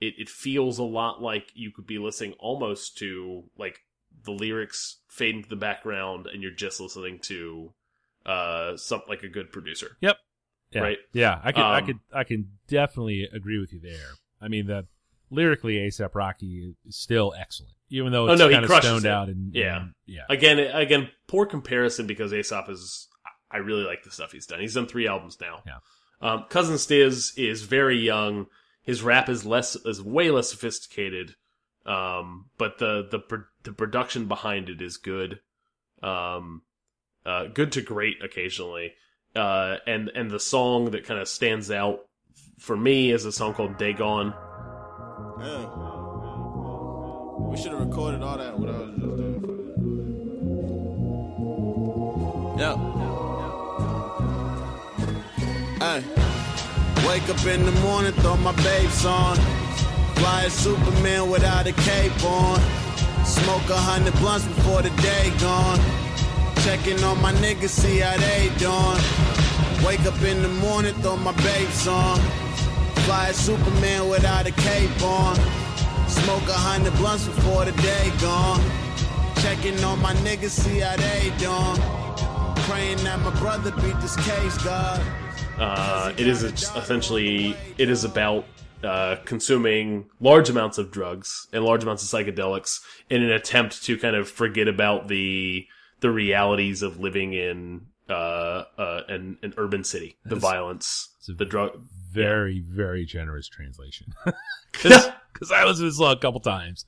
it 0.00 0.14
it 0.18 0.28
feels 0.28 0.78
a 0.78 0.82
lot 0.84 1.22
like 1.22 1.50
you 1.54 1.70
could 1.72 1.86
be 1.86 1.98
listening 1.98 2.34
almost 2.38 2.98
to 2.98 3.44
like 3.58 3.80
the 4.24 4.32
lyrics 4.32 4.98
fade 5.08 5.34
into 5.36 5.48
the 5.48 5.56
background, 5.56 6.26
and 6.26 6.42
you're 6.42 6.50
just 6.52 6.80
listening 6.80 7.18
to 7.24 7.72
uh 8.24 8.76
some 8.76 9.02
like 9.08 9.22
a 9.22 9.28
good 9.28 9.52
producer. 9.52 9.96
yeah, 10.00 10.12
right. 10.74 10.98
Yeah, 11.12 11.40
I 11.42 11.52
could, 11.52 11.62
I 11.62 11.78
Um, 11.78 11.86
could, 11.86 11.98
I 12.12 12.24
can 12.24 12.50
definitely 12.68 13.28
agree 13.32 13.58
with 13.58 13.72
you 13.72 13.80
there. 13.80 14.14
I 14.40 14.48
mean, 14.48 14.66
the 14.66 14.86
lyrically, 15.30 15.76
ASAP 15.76 16.14
Rocky 16.14 16.74
is 16.84 16.96
still 16.96 17.34
excellent, 17.38 17.74
even 17.88 18.12
though 18.12 18.28
Oh, 18.28 18.32
it's 18.32 18.38
no, 18.40 18.48
he 18.48 18.54
kind 18.54 18.64
of 18.64 18.70
stoned 18.82 19.04
it. 19.06 19.10
out 19.10 19.28
and 19.28 19.54
Yeah. 19.54 19.76
and- 19.82 19.92
yeah, 20.06 20.22
Again, 20.28 20.58
again, 20.58 21.08
poor 21.28 21.46
comparison 21.46 22.06
because 22.06 22.32
ASAP 22.32 22.68
is. 22.70 23.08
I 23.50 23.58
really 23.58 23.84
like 23.84 24.02
the 24.02 24.10
stuff 24.10 24.32
he's 24.32 24.44
done. 24.46 24.58
He's 24.60 24.74
done 24.74 24.86
three 24.86 25.06
albums 25.06 25.38
now. 25.40 25.62
Yeah. 25.66 25.78
Um, 26.20 26.44
Cousin 26.50 26.74
Stizz 26.76 27.38
is 27.38 27.62
very 27.62 27.96
young. 27.98 28.46
His 28.86 29.02
rap 29.02 29.28
is 29.28 29.44
less 29.44 29.76
is 29.76 30.00
way 30.00 30.30
less 30.30 30.48
sophisticated. 30.50 31.34
Um, 31.84 32.46
but 32.56 32.78
the 32.78 33.06
the 33.10 33.44
the 33.64 33.72
production 33.72 34.26
behind 34.26 34.68
it 34.70 34.80
is 34.80 34.96
good. 34.96 35.40
Um, 36.02 36.62
uh, 37.26 37.48
good 37.48 37.72
to 37.72 37.82
great 37.82 38.22
occasionally. 38.22 38.94
Uh, 39.34 39.78
and 39.86 40.08
and 40.14 40.30
the 40.30 40.40
song 40.40 40.92
that 40.92 41.04
kind 41.04 41.20
of 41.20 41.28
stands 41.28 41.70
out 41.70 42.06
for 42.58 42.76
me 42.76 43.10
is 43.10 43.24
a 43.24 43.32
song 43.32 43.54
called 43.54 43.76
Dagon. 43.76 44.32
Yeah. 45.40 45.66
We 47.50 47.56
should 47.56 47.72
have 47.72 47.80
recorded 47.80 48.22
all 48.22 48.38
that. 48.38 48.56
What 48.58 48.68
I 48.68 48.78
was 48.78 48.90
just 48.90 49.16
doing. 49.16 49.42
Yeah. 52.58 53.25
Wake 57.06 57.28
up 57.28 57.46
in 57.46 57.64
the 57.64 57.72
morning, 57.82 58.12
throw 58.14 58.36
my 58.36 58.52
babes 58.52 59.04
on. 59.06 59.36
Fly 60.16 60.44
as 60.46 60.52
Superman 60.52 61.30
without 61.30 61.66
a 61.66 61.72
cape 61.72 62.24
on. 62.24 62.60
Smoke 63.24 63.70
a 63.70 63.76
hundred 63.76 64.14
blunts 64.14 64.44
before 64.46 64.82
the 64.82 64.90
day 65.02 65.32
gone. 65.38 65.78
Checking 66.64 67.02
on 67.04 67.22
my 67.22 67.32
niggas, 67.34 67.68
see 67.68 67.98
how 67.98 68.16
they 68.16 68.50
doing. 68.58 69.00
Wake 69.86 70.04
up 70.04 70.20
in 70.22 70.42
the 70.42 70.48
morning, 70.48 70.94
throw 70.94 71.16
my 71.16 71.32
babes 71.32 71.86
on. 71.86 72.18
Fly 73.04 73.28
as 73.28 73.36
Superman 73.36 74.08
without 74.08 74.46
a 74.46 74.52
cape 74.52 75.02
on. 75.02 75.36
Smoke 76.08 76.48
a 76.48 76.58
hundred 76.68 76.94
blunts 76.94 77.26
before 77.26 77.64
the 77.64 77.72
day 77.82 78.10
gone. 78.20 78.60
Checking 79.42 79.82
on 79.84 80.02
my 80.02 80.14
niggas, 80.26 80.50
see 80.50 80.80
how 80.80 80.96
they 80.96 81.32
doing. 81.38 81.80
Praying 82.66 82.98
that 83.04 83.20
my 83.20 83.30
brother 83.38 83.70
beat 83.70 84.00
this 84.00 84.16
case, 84.16 84.58
God. 84.64 85.00
Uh, 85.58 86.12
it 86.18 86.26
is 86.26 86.42
essentially 86.42 87.56
it 87.78 87.88
is 87.88 88.04
about 88.04 88.44
uh, 88.84 89.16
consuming 89.24 90.08
large 90.20 90.50
amounts 90.50 90.76
of 90.76 90.90
drugs 90.90 91.48
and 91.52 91.64
large 91.64 91.82
amounts 91.82 92.02
of 92.02 92.08
psychedelics 92.20 92.80
in 93.08 93.22
an 93.22 93.30
attempt 93.30 93.82
to 93.84 93.96
kind 93.96 94.14
of 94.14 94.28
forget 94.28 94.68
about 94.68 95.08
the 95.08 95.66
the 96.00 96.10
realities 96.10 96.82
of 96.82 97.00
living 97.00 97.32
in 97.32 97.86
uh, 98.10 98.64
uh, 98.78 99.00
an, 99.08 99.38
an 99.42 99.54
urban 99.56 99.82
city, 99.82 100.16
the 100.26 100.36
violence, 100.36 101.08
it's 101.18 101.38
the 101.38 101.44
drug. 101.46 101.80
very 102.12 102.60
very 102.60 103.04
generous 103.06 103.48
translation 103.48 104.08
because 104.72 105.10
I 105.52 105.64
listened 105.64 105.76
to 105.78 105.84
this 105.86 105.96
song 105.96 106.12
a 106.12 106.18
couple 106.20 106.40
times, 106.40 106.84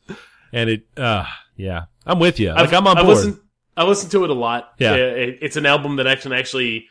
and 0.53 0.69
it, 0.69 0.83
uh, 0.99 1.25
yeah, 1.57 1.85
I'm 2.07 2.19
with 2.19 2.39
you. 2.39 2.51
Like 2.51 2.67
I've- 2.69 2.77
I'm 2.77 2.87
on 2.87 2.99
I 2.99 3.03
board. 3.03 3.17
listened, 3.17 3.41
I 3.79 3.85
listened 3.85 4.13
to 4.13 4.25
it 4.25 4.31
a 4.31 4.35
lot. 4.35 4.75
Yeah. 4.79 4.95
It- 4.95 5.39
it's 5.41 5.57
an 5.57 5.65
album 5.65 5.97
that 5.97 6.07
actually 6.07 6.37
actually 6.37 6.87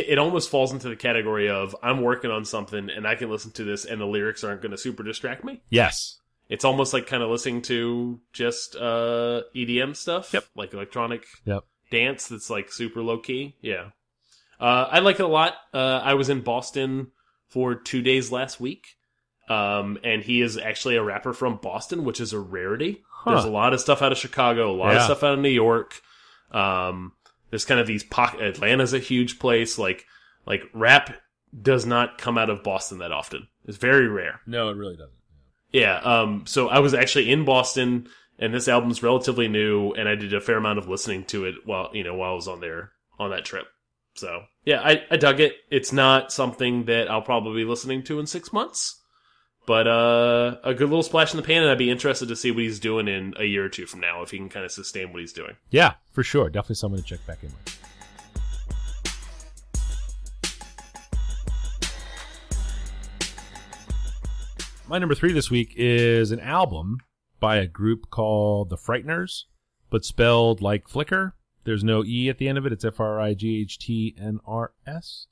it, 0.00 0.18
almost 0.18 0.50
falls 0.50 0.72
into 0.72 0.88
the 0.88 0.96
category 0.96 1.48
of 1.48 1.74
I'm 1.82 2.00
working 2.02 2.30
on 2.30 2.44
something 2.44 2.90
and 2.90 3.06
I 3.06 3.14
can 3.14 3.30
listen 3.30 3.50
to 3.52 3.64
this 3.64 3.84
and 3.84 4.00
the 4.00 4.06
lyrics 4.06 4.44
aren't 4.44 4.62
going 4.62 4.72
to 4.72 4.78
super 4.78 5.02
distract 5.02 5.44
me. 5.44 5.62
yes, 5.70 6.18
It's 6.48 6.64
almost 6.64 6.92
like 6.92 7.06
kind 7.06 7.22
of 7.22 7.30
listening 7.30 7.62
to 7.62 8.20
just 8.32 8.76
uh, 8.76 9.42
EDM 9.54 9.96
stuff. 9.96 10.32
Yep. 10.32 10.44
Like 10.54 10.74
electronic 10.74 11.24
Yep. 11.44 11.64
dance 11.90 12.28
that's 12.28 12.50
like 12.50 12.70
super 12.72 13.02
low 13.02 13.18
key. 13.18 13.56
Yeah. 13.60 13.90
Uh, 14.60 14.88
I 14.90 15.00
like 15.00 15.18
it 15.18 15.24
a 15.24 15.28
lot. 15.28 15.54
Uh, 15.72 16.00
I 16.02 16.14
was 16.14 16.28
in 16.28 16.40
Boston 16.42 17.08
for 17.48 17.74
two 17.74 18.02
days 18.02 18.30
last 18.32 18.60
week. 18.60 18.86
Um, 19.48 19.98
and 20.02 20.22
he 20.22 20.40
is 20.40 20.56
actually 20.56 20.96
a 20.96 21.02
rapper 21.02 21.34
from 21.34 21.56
Boston, 21.62 22.04
which 22.04 22.18
is 22.20 22.32
a 22.32 22.38
rarity. 22.38 23.02
There's 23.26 23.44
a 23.44 23.50
lot 23.50 23.72
of 23.74 23.80
stuff 23.80 24.00
out 24.00 24.10
of 24.12 24.16
Chicago, 24.18 24.70
a 24.70 24.76
lot 24.76 24.96
of 24.96 25.02
stuff 25.02 25.22
out 25.22 25.34
of 25.34 25.38
New 25.40 25.48
York. 25.50 26.00
Um, 26.50 27.12
there's 27.54 27.64
kind 27.64 27.78
of 27.78 27.86
these 27.86 28.02
pocket. 28.02 28.40
Atlanta's 28.40 28.92
a 28.92 28.98
huge 28.98 29.38
place. 29.38 29.78
Like, 29.78 30.06
like 30.44 30.64
rap 30.74 31.14
does 31.62 31.86
not 31.86 32.18
come 32.18 32.36
out 32.36 32.50
of 32.50 32.64
Boston 32.64 32.98
that 32.98 33.12
often. 33.12 33.46
It's 33.64 33.76
very 33.76 34.08
rare. 34.08 34.40
no, 34.44 34.70
it 34.70 34.76
really 34.76 34.96
doesn't. 34.96 35.14
Yeah. 35.70 35.98
Um. 35.98 36.46
So 36.46 36.68
I 36.68 36.80
was 36.80 36.94
actually 36.94 37.30
in 37.30 37.44
Boston, 37.44 38.08
and 38.40 38.52
this 38.52 38.66
album's 38.66 39.04
relatively 39.04 39.46
new, 39.46 39.92
and 39.92 40.08
I 40.08 40.16
did 40.16 40.34
a 40.34 40.40
fair 40.40 40.56
amount 40.56 40.80
of 40.80 40.88
listening 40.88 41.24
to 41.26 41.44
it 41.44 41.54
while 41.64 41.90
you 41.92 42.02
know 42.02 42.14
while 42.14 42.32
I 42.32 42.34
was 42.34 42.48
on 42.48 42.60
there 42.60 42.90
on 43.20 43.30
that 43.30 43.44
trip. 43.44 43.66
So 44.16 44.42
yeah, 44.64 44.80
I, 44.80 45.04
I 45.12 45.16
dug 45.16 45.38
it. 45.38 45.54
It's 45.70 45.92
not 45.92 46.32
something 46.32 46.86
that 46.86 47.08
I'll 47.08 47.22
probably 47.22 47.62
be 47.62 47.68
listening 47.68 48.02
to 48.04 48.18
in 48.18 48.26
six 48.26 48.52
months, 48.52 49.00
but 49.66 49.86
uh, 49.86 50.56
a 50.62 50.74
good 50.74 50.88
little 50.88 51.02
splash 51.02 51.32
in 51.32 51.36
the 51.36 51.42
pan, 51.42 51.62
and 51.62 51.70
I'd 51.70 51.78
be 51.78 51.90
interested 51.90 52.28
to 52.28 52.36
see 52.36 52.50
what 52.50 52.62
he's 52.62 52.78
doing 52.78 53.08
in 53.08 53.34
a 53.38 53.44
year 53.44 53.64
or 53.64 53.68
two 53.68 53.86
from 53.86 54.00
now 54.00 54.22
if 54.22 54.30
he 54.30 54.36
can 54.38 54.48
kind 54.48 54.64
of 54.64 54.72
sustain 54.72 55.12
what 55.12 55.20
he's 55.20 55.32
doing. 55.32 55.56
Yeah, 55.70 55.94
for 56.12 56.22
sure. 56.22 56.50
Definitely 56.50 56.76
someone 56.76 57.00
to 57.00 57.06
check 57.06 57.26
back 57.26 57.42
in 57.42 57.50
with. 57.50 57.78
My 64.86 64.98
number 64.98 65.14
three 65.14 65.32
this 65.32 65.50
week 65.50 65.72
is 65.76 66.30
an 66.30 66.40
album 66.40 66.98
by 67.40 67.56
a 67.56 67.66
group 67.66 68.10
called 68.10 68.68
The 68.68 68.76
Frighteners, 68.76 69.44
but 69.88 70.04
spelled 70.04 70.60
like 70.60 70.86
Flickr. 70.86 71.32
There's 71.64 71.82
no 71.82 72.04
E 72.04 72.28
at 72.28 72.36
the 72.36 72.48
end 72.48 72.58
of 72.58 72.66
it. 72.66 72.72
It's 72.72 72.84
F 72.84 73.00
R 73.00 73.18
I 73.18 73.32
G 73.32 73.62
H 73.62 73.78
T 73.78 74.14
N 74.20 74.40
R 74.46 74.72
S. 74.86 75.26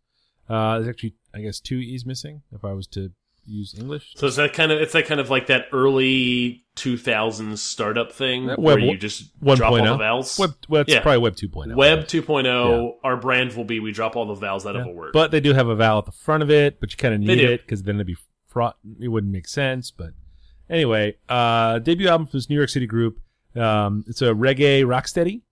Uh, 0.48 0.76
there's 0.76 0.88
actually, 0.88 1.14
I 1.34 1.42
guess, 1.42 1.60
two 1.60 1.76
E's 1.76 2.06
missing 2.06 2.42
if 2.50 2.64
I 2.64 2.72
was 2.72 2.86
to 2.88 3.12
use 3.46 3.74
English. 3.78 4.14
So 4.16 4.26
it's 4.26 4.36
that 4.36 4.52
kind 4.52 4.70
of 4.72 4.80
it's 4.80 4.92
that 4.92 5.06
kind 5.06 5.20
of 5.20 5.30
like 5.30 5.46
that 5.48 5.66
early 5.72 6.64
2000s 6.76 7.58
startup 7.58 8.12
thing 8.12 8.46
That 8.46 8.58
where 8.58 8.76
Web 8.76 8.84
you 8.84 8.96
just 8.96 9.38
1.0. 9.40 9.56
drop 9.56 9.72
all 9.72 9.84
the 9.84 9.96
vowels. 9.96 10.38
Web, 10.38 10.54
well, 10.68 10.82
it's 10.82 10.92
Yeah. 10.92 11.00
probably 11.00 11.18
Web 11.18 11.34
2.0. 11.36 11.74
Web 11.76 12.06
2.0, 12.06 12.94
our 13.04 13.16
brand 13.16 13.52
will 13.54 13.64
be 13.64 13.78
we 13.80 13.92
drop 13.92 14.16
all 14.16 14.26
the 14.26 14.34
vowels 14.34 14.64
out 14.66 14.74
Yeah. 14.74 14.82
of 14.82 14.86
a 14.86 14.90
word. 14.90 15.10
But 15.12 15.30
they 15.32 15.40
do 15.40 15.52
have 15.54 15.68
a 15.68 15.74
vowel 15.76 15.98
at 15.98 16.06
the 16.06 16.12
front 16.12 16.42
of 16.42 16.50
it, 16.50 16.80
but 16.80 16.90
you 16.92 16.96
kind 16.96 17.14
of 17.14 17.20
need 17.20 17.40
it 17.40 17.62
because 17.62 17.82
then 17.82 17.96
it'd 17.96 18.06
be 18.06 18.16
fraught. 18.48 18.76
It 19.00 19.08
wouldn't 19.08 19.32
make 19.32 19.48
sense. 19.48 19.90
But 19.90 20.10
anyway, 20.70 21.16
uh, 21.28 21.78
debut 21.80 22.08
album 22.08 22.26
from 22.26 22.38
this 22.38 22.48
New 22.48 22.56
York 22.56 22.70
City 22.70 22.86
group. 22.86 23.18
Um, 23.54 24.04
it's 24.08 24.22
a 24.22 24.26
reggae 24.32 24.82
rocksteady 24.82 25.42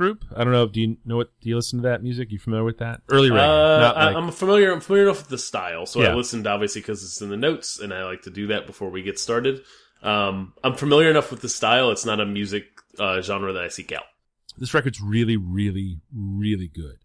group. 0.00 0.24
I 0.34 0.42
don't 0.44 0.52
know. 0.52 0.66
Do 0.66 0.80
you 0.80 0.96
know 1.04 1.16
what? 1.18 1.30
Do 1.40 1.48
you 1.48 1.56
listen 1.56 1.78
to 1.82 1.88
that 1.88 2.02
music? 2.02 2.32
You 2.32 2.38
familiar 2.38 2.64
with 2.64 2.78
that? 2.78 3.02
Early 3.08 3.30
reggae. 3.30 3.38
Uh, 3.82 3.92
I- 3.94 4.06
like, 4.06 4.16
I'm 4.16 4.30
familiar. 4.32 4.72
I'm 4.72 4.80
familiar 4.80 5.04
enough 5.06 5.18
with 5.20 5.28
the 5.28 5.38
style, 5.38 5.84
so 5.86 6.00
I 6.02 6.14
listened 6.14 6.46
obviously 6.46 6.80
because 6.80 7.04
it's 7.04 7.20
in 7.20 7.28
the 7.30 7.36
notes, 7.36 7.78
and 7.78 7.92
I 7.94 8.04
like 8.04 8.22
to 8.22 8.30
do 8.30 8.46
that 8.48 8.66
before 8.66 8.90
we 8.90 9.02
get 9.02 9.18
started. 9.18 9.60
Um, 10.02 10.54
I'm 10.64 10.74
familiar 10.74 11.10
enough 11.10 11.30
with 11.30 11.42
the 11.42 11.48
style. 11.48 11.90
It's 11.90 12.06
not 12.06 12.20
a 12.20 12.26
music 12.26 12.64
uh, 12.98 13.20
genre 13.20 13.52
that 13.52 13.62
I 13.62 13.68
seek 13.68 13.92
out. 13.92 14.04
this 14.58 14.72
record's 14.74 15.00
really, 15.00 15.36
really, 15.36 16.00
really 16.14 16.68
good. 16.68 16.96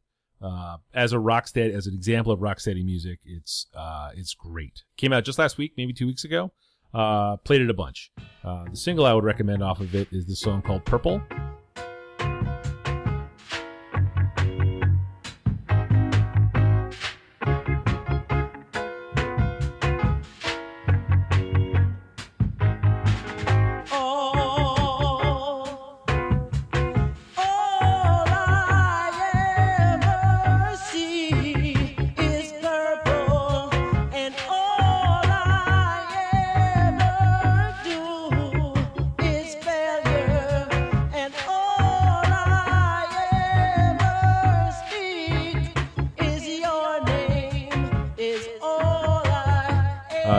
Uh, 0.41 0.77
as 0.93 1.11
a 1.13 1.17
rocksteady, 1.17 1.73
as 1.73 1.87
an 1.87 1.93
example 1.93 2.31
of 2.31 2.39
rocksteady 2.39 2.83
music, 2.85 3.19
it's 3.25 3.67
uh, 3.75 4.09
it's 4.15 4.33
great. 4.33 4.83
Came 4.97 5.11
out 5.13 5.23
just 5.25 5.39
last 5.39 5.57
week, 5.57 5.73
maybe 5.77 5.91
two 5.93 6.07
weeks 6.07 6.23
ago. 6.23 6.51
Uh, 6.93 7.35
played 7.37 7.61
it 7.61 7.69
a 7.69 7.73
bunch. 7.73 8.11
Uh, 8.43 8.63
the 8.69 8.75
single 8.77 9.05
I 9.05 9.13
would 9.13 9.23
recommend 9.25 9.61
off 9.61 9.81
of 9.81 9.93
it 9.95 10.07
is 10.11 10.25
the 10.27 10.35
song 10.35 10.61
called 10.61 10.85
"Purple." 10.85 11.21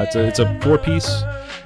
It's 0.07 0.17
a 0.17 0.25
it's 0.25 0.39
a 0.39 0.61
four 0.61 0.79
piece. 0.79 1.09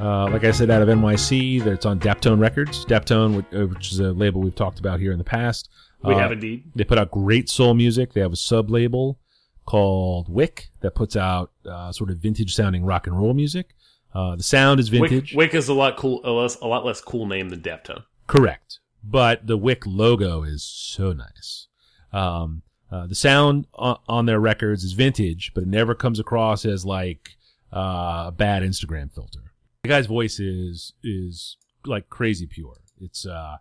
Uh, 0.01 0.29
like 0.31 0.45
I 0.45 0.51
said, 0.51 0.71
out 0.71 0.81
of 0.81 0.89
NYC, 0.89 1.63
that 1.65 1.73
it's 1.73 1.85
on 1.87 1.99
Daptone 2.01 2.41
Records. 2.41 2.87
Daptone, 2.87 3.37
which, 3.37 3.47
uh, 3.55 3.67
which 3.67 3.93
is 3.93 4.01
a 4.01 4.13
label 4.13 4.41
we've 4.41 4.55
talked 4.55 4.79
about 4.79 4.99
here 4.99 5.13
in 5.13 5.19
the 5.19 5.25
past. 5.25 5.69
We 6.03 6.15
Uh, 6.15 6.19
have 6.19 6.33
indeed. 6.33 6.65
They 6.75 6.85
put 6.85 6.99
out 6.99 7.11
great 7.11 7.51
soul 7.51 7.75
music. 7.75 8.15
They 8.15 8.21
have 8.23 8.33
a 8.33 8.37
sub 8.37 8.71
label 8.71 9.19
called 9.67 10.29
Wick 10.31 10.71
that 10.81 10.95
puts 10.95 11.17
out 11.17 11.53
uh, 11.67 11.93
sort 11.93 12.11
of 12.11 12.17
vintage 12.17 12.55
sounding 12.55 12.85
rock 12.85 13.07
and 13.07 13.19
roll 13.19 13.35
music. 13.35 13.75
Uh, 14.15 14.37
the 14.37 14.43
sound 14.43 14.81
is 14.81 14.91
Wick, 14.91 15.03
vintage, 15.11 15.35
Wick 15.35 15.55
is 15.55 15.69
a 15.69 15.75
lot 15.75 15.97
cool, 15.99 16.21
a, 16.25 16.31
less, 16.31 16.59
a 16.61 16.67
lot 16.67 16.85
less 16.85 17.01
cool 17.01 17.27
name 17.27 17.51
than 17.51 17.61
Daptone. 17.61 18.03
correct, 18.27 18.81
but 19.05 19.47
the 19.47 19.57
Wick 19.59 19.85
logo 19.87 20.43
is 20.43 20.65
so 20.65 21.13
nice. 21.13 21.69
Um, 22.13 22.63
uh, 22.91 23.07
the 23.07 23.15
sound 23.15 23.67
on, 23.75 23.99
on 24.09 24.27
their 24.27 24.41
records 24.41 24.83
is 24.83 24.95
vintage, 24.95 25.53
but 25.55 25.63
it 25.63 25.69
never 25.69 25.95
comes 25.95 26.19
across 26.19 26.65
as 26.65 26.85
like 26.85 27.37
uh, 27.73 28.25
a 28.27 28.35
bad 28.37 28.63
Instagram 28.63 29.13
filter. 29.13 29.53
The 29.83 29.89
guy's 29.89 30.07
voice 30.07 30.41
is 30.41 30.93
is 31.03 31.57
like 31.87 32.09
crazy 32.11 32.47
pure. 32.47 32.77
It's 33.01 33.27
uh, 33.27 33.59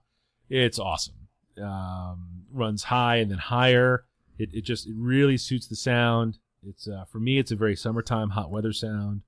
it's 0.50 0.80
awesome. 0.80 1.16
Um, 1.62 2.44
runs 2.52 2.84
high 2.84 3.18
and 3.18 3.32
then 3.32 3.38
higher. 3.38 4.06
It 4.38 4.50
it 4.54 4.62
just 4.62 4.88
it 4.88 4.96
really 4.98 5.38
suits 5.38 5.68
the 5.68 5.76
sound. 5.76 6.40
It's 6.68 6.88
uh, 6.88 7.06
for 7.06 7.20
me, 7.20 7.40
it's 7.40 7.52
a 7.52 7.56
very 7.56 7.76
summertime 7.76 8.32
hot 8.32 8.52
weather 8.52 8.74
sound. 8.74 9.22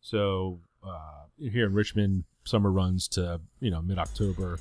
So 0.00 0.60
uh, 0.86 1.24
here 1.38 1.66
in 1.66 1.72
Richmond, 1.72 2.24
summer 2.44 2.70
runs 2.70 3.08
to 3.08 3.40
you 3.60 3.70
know 3.70 3.82
mid 3.82 3.98
October. 3.98 4.58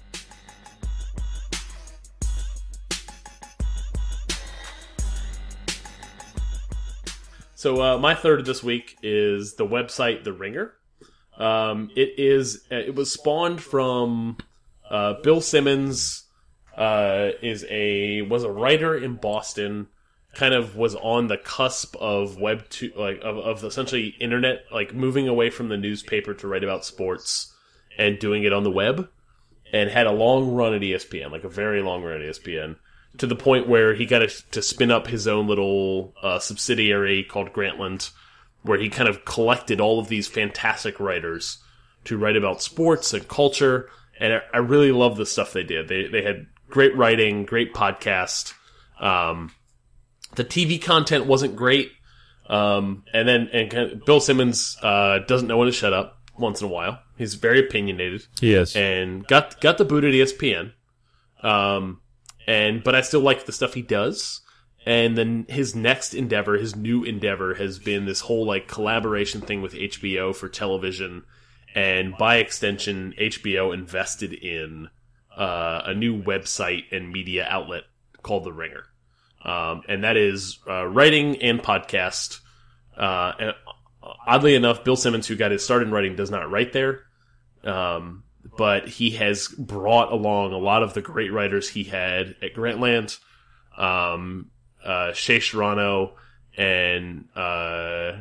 So 7.66 7.82
uh, 7.82 7.98
my 7.98 8.14
third 8.14 8.46
this 8.46 8.62
week 8.62 8.96
is 9.02 9.56
the 9.56 9.66
website 9.66 10.24
The 10.24 10.32
Ringer. 10.32 10.76
Um, 11.36 11.90
it 11.96 12.14
is 12.20 12.64
it 12.70 12.94
was 12.94 13.12
spawned 13.12 13.60
from 13.60 14.38
uh, 14.88 15.16
Bill 15.24 15.42
Simmons. 15.42 16.28
Uh, 16.78 17.32
is 17.42 17.66
a 17.68 18.22
was 18.22 18.44
a 18.44 18.52
writer 18.52 18.96
in 18.96 19.16
Boston. 19.16 19.88
Kind 20.36 20.54
of 20.54 20.76
was 20.76 20.94
on 20.94 21.26
the 21.26 21.38
cusp 21.38 21.96
of 21.96 22.38
web 22.38 22.70
two, 22.70 22.92
like 22.96 23.22
of, 23.24 23.40
of 23.40 23.64
essentially 23.64 24.10
internet, 24.20 24.66
like 24.72 24.94
moving 24.94 25.28
away 25.28 25.50
from 25.50 25.70
the 25.70 25.78
newspaper 25.78 26.36
to 26.36 26.48
write 26.48 26.64
about 26.64 26.86
sports 26.86 27.52
and 27.98 28.20
doing 28.20 28.44
it 28.44 28.54
on 28.54 28.64
the 28.64 28.70
web, 28.70 29.10
and 29.74 29.90
had 29.90 30.06
a 30.06 30.12
long 30.12 30.54
run 30.54 30.76
at 30.76 30.82
ESPN, 30.82 31.32
like 31.32 31.44
a 31.44 31.50
very 31.50 31.82
long 31.82 32.04
run 32.04 32.22
at 32.22 32.30
ESPN 32.30 32.76
to 33.18 33.28
the 33.28 33.36
point 33.36 33.68
where 33.68 33.94
he 33.94 34.06
got 34.06 34.20
to, 34.20 34.28
to 34.52 34.62
spin 34.62 34.92
up 34.92 35.08
his 35.08 35.28
own 35.28 35.48
little 35.48 36.14
uh, 36.22 36.40
subsidiary 36.40 37.24
called 37.24 37.54
Grantland, 37.54 38.12
where 38.64 38.80
he 38.80 38.90
kind 38.90 39.08
of 39.10 39.26
collected 39.26 39.80
all 39.80 40.00
of 40.00 40.08
these 40.08 40.28
fantastic 40.28 41.00
writers 41.00 41.60
to 42.06 42.18
write 42.18 42.36
about 42.38 42.62
sports 42.62 43.14
and 43.14 43.28
culture. 43.28 43.90
And 44.20 44.42
I, 44.54 44.58
really 44.60 44.92
love 44.92 45.18
the 45.18 45.26
stuff 45.26 45.54
they 45.54 45.64
did. 45.64 45.88
They 45.88 46.08
they 46.08 46.22
had 46.24 46.48
great 46.70 46.96
writing, 46.96 47.46
great 47.46 47.74
podcast. 47.74 48.54
Um, 49.00 49.52
the 50.36 50.46
TV 50.46 50.82
content 50.82 51.26
wasn't 51.26 51.56
great. 51.56 51.92
Um, 52.48 53.04
and 53.14 53.28
then 53.28 53.50
and 53.52 53.70
kind 53.72 53.92
of- 53.92 54.06
Bill 54.06 54.20
Simmons 54.20 54.78
uh, 54.82 55.20
doesn't 55.28 55.48
know 55.48 55.58
when 55.58 55.66
to 55.66 55.72
shut 55.72 55.94
up 55.94 56.20
once 56.38 56.62
in 56.62 56.68
a 56.68 56.72
while. 56.72 57.00
He's 57.18 57.34
very 57.36 57.60
opinionated 57.60 58.26
Yes. 58.42 58.76
and 58.76 59.26
got 59.28 59.60
got 59.62 59.78
the 59.78 59.86
boot 59.86 60.04
at 60.04 60.14
ESPN. 60.14 60.74
Um, 61.42 62.02
and 62.48 62.84
but 62.84 62.96
I 62.96 63.02
still 63.02 63.22
like 63.22 63.46
the 63.46 63.52
stuff 63.52 63.74
he 63.74 63.82
does. 63.82 64.42
And 64.86 65.18
then 65.18 65.48
his 65.50 65.76
next 65.76 66.14
endeavor, 66.14 66.58
his 66.58 66.76
new 66.76 67.04
endeavor, 67.04 67.56
has 67.56 67.80
been 67.80 68.06
this 68.06 68.22
whole 68.22 68.46
like 68.46 68.68
collaboration 68.68 69.42
thing 69.42 69.64
with 69.64 69.74
HBO 69.74 70.36
for 70.36 70.48
television, 70.48 71.24
and 71.74 72.16
by 72.18 72.38
extension, 72.38 73.14
HBO 73.20 73.74
invested 73.74 74.32
in 74.32 74.90
uh, 75.36 75.82
a 75.86 75.94
new 75.96 76.22
website 76.22 76.84
and 76.92 77.12
media 77.12 77.48
outlet 77.50 77.84
called 78.22 78.44
The 78.44 78.54
Ringer, 78.54 78.84
um, 79.44 79.82
and 79.88 80.04
that 80.04 80.18
is 80.18 80.60
uh, 80.70 80.86
writing 80.86 81.42
and 81.42 81.64
podcast. 81.64 82.42
Uh, 82.96 83.34
and 83.40 83.54
oddly 84.28 84.54
enough, 84.54 84.84
Bill 84.84 84.96
Simmons, 84.96 85.26
who 85.26 85.36
got 85.36 85.50
his 85.50 85.64
start 85.64 85.82
in 85.82 85.90
writing, 85.90 86.16
does 86.16 86.30
not 86.30 86.52
write 86.52 86.74
there. 86.74 87.02
Um, 87.64 88.24
but 88.58 88.88
he 88.88 89.12
has 89.12 89.48
brought 89.48 90.12
along 90.12 90.54
a 90.54 90.58
lot 90.58 90.84
of 90.84 90.94
the 90.94 91.02
great 91.02 91.32
writers 91.32 91.70
he 91.70 91.84
had 91.84 92.36
at 92.42 92.54
Grantland, 92.54 93.18
um, 93.78 94.52
uh, 94.84 95.14
Shea 95.14 95.40
Serrano 95.40 96.14
and 96.58 97.28
uh, 97.36 98.14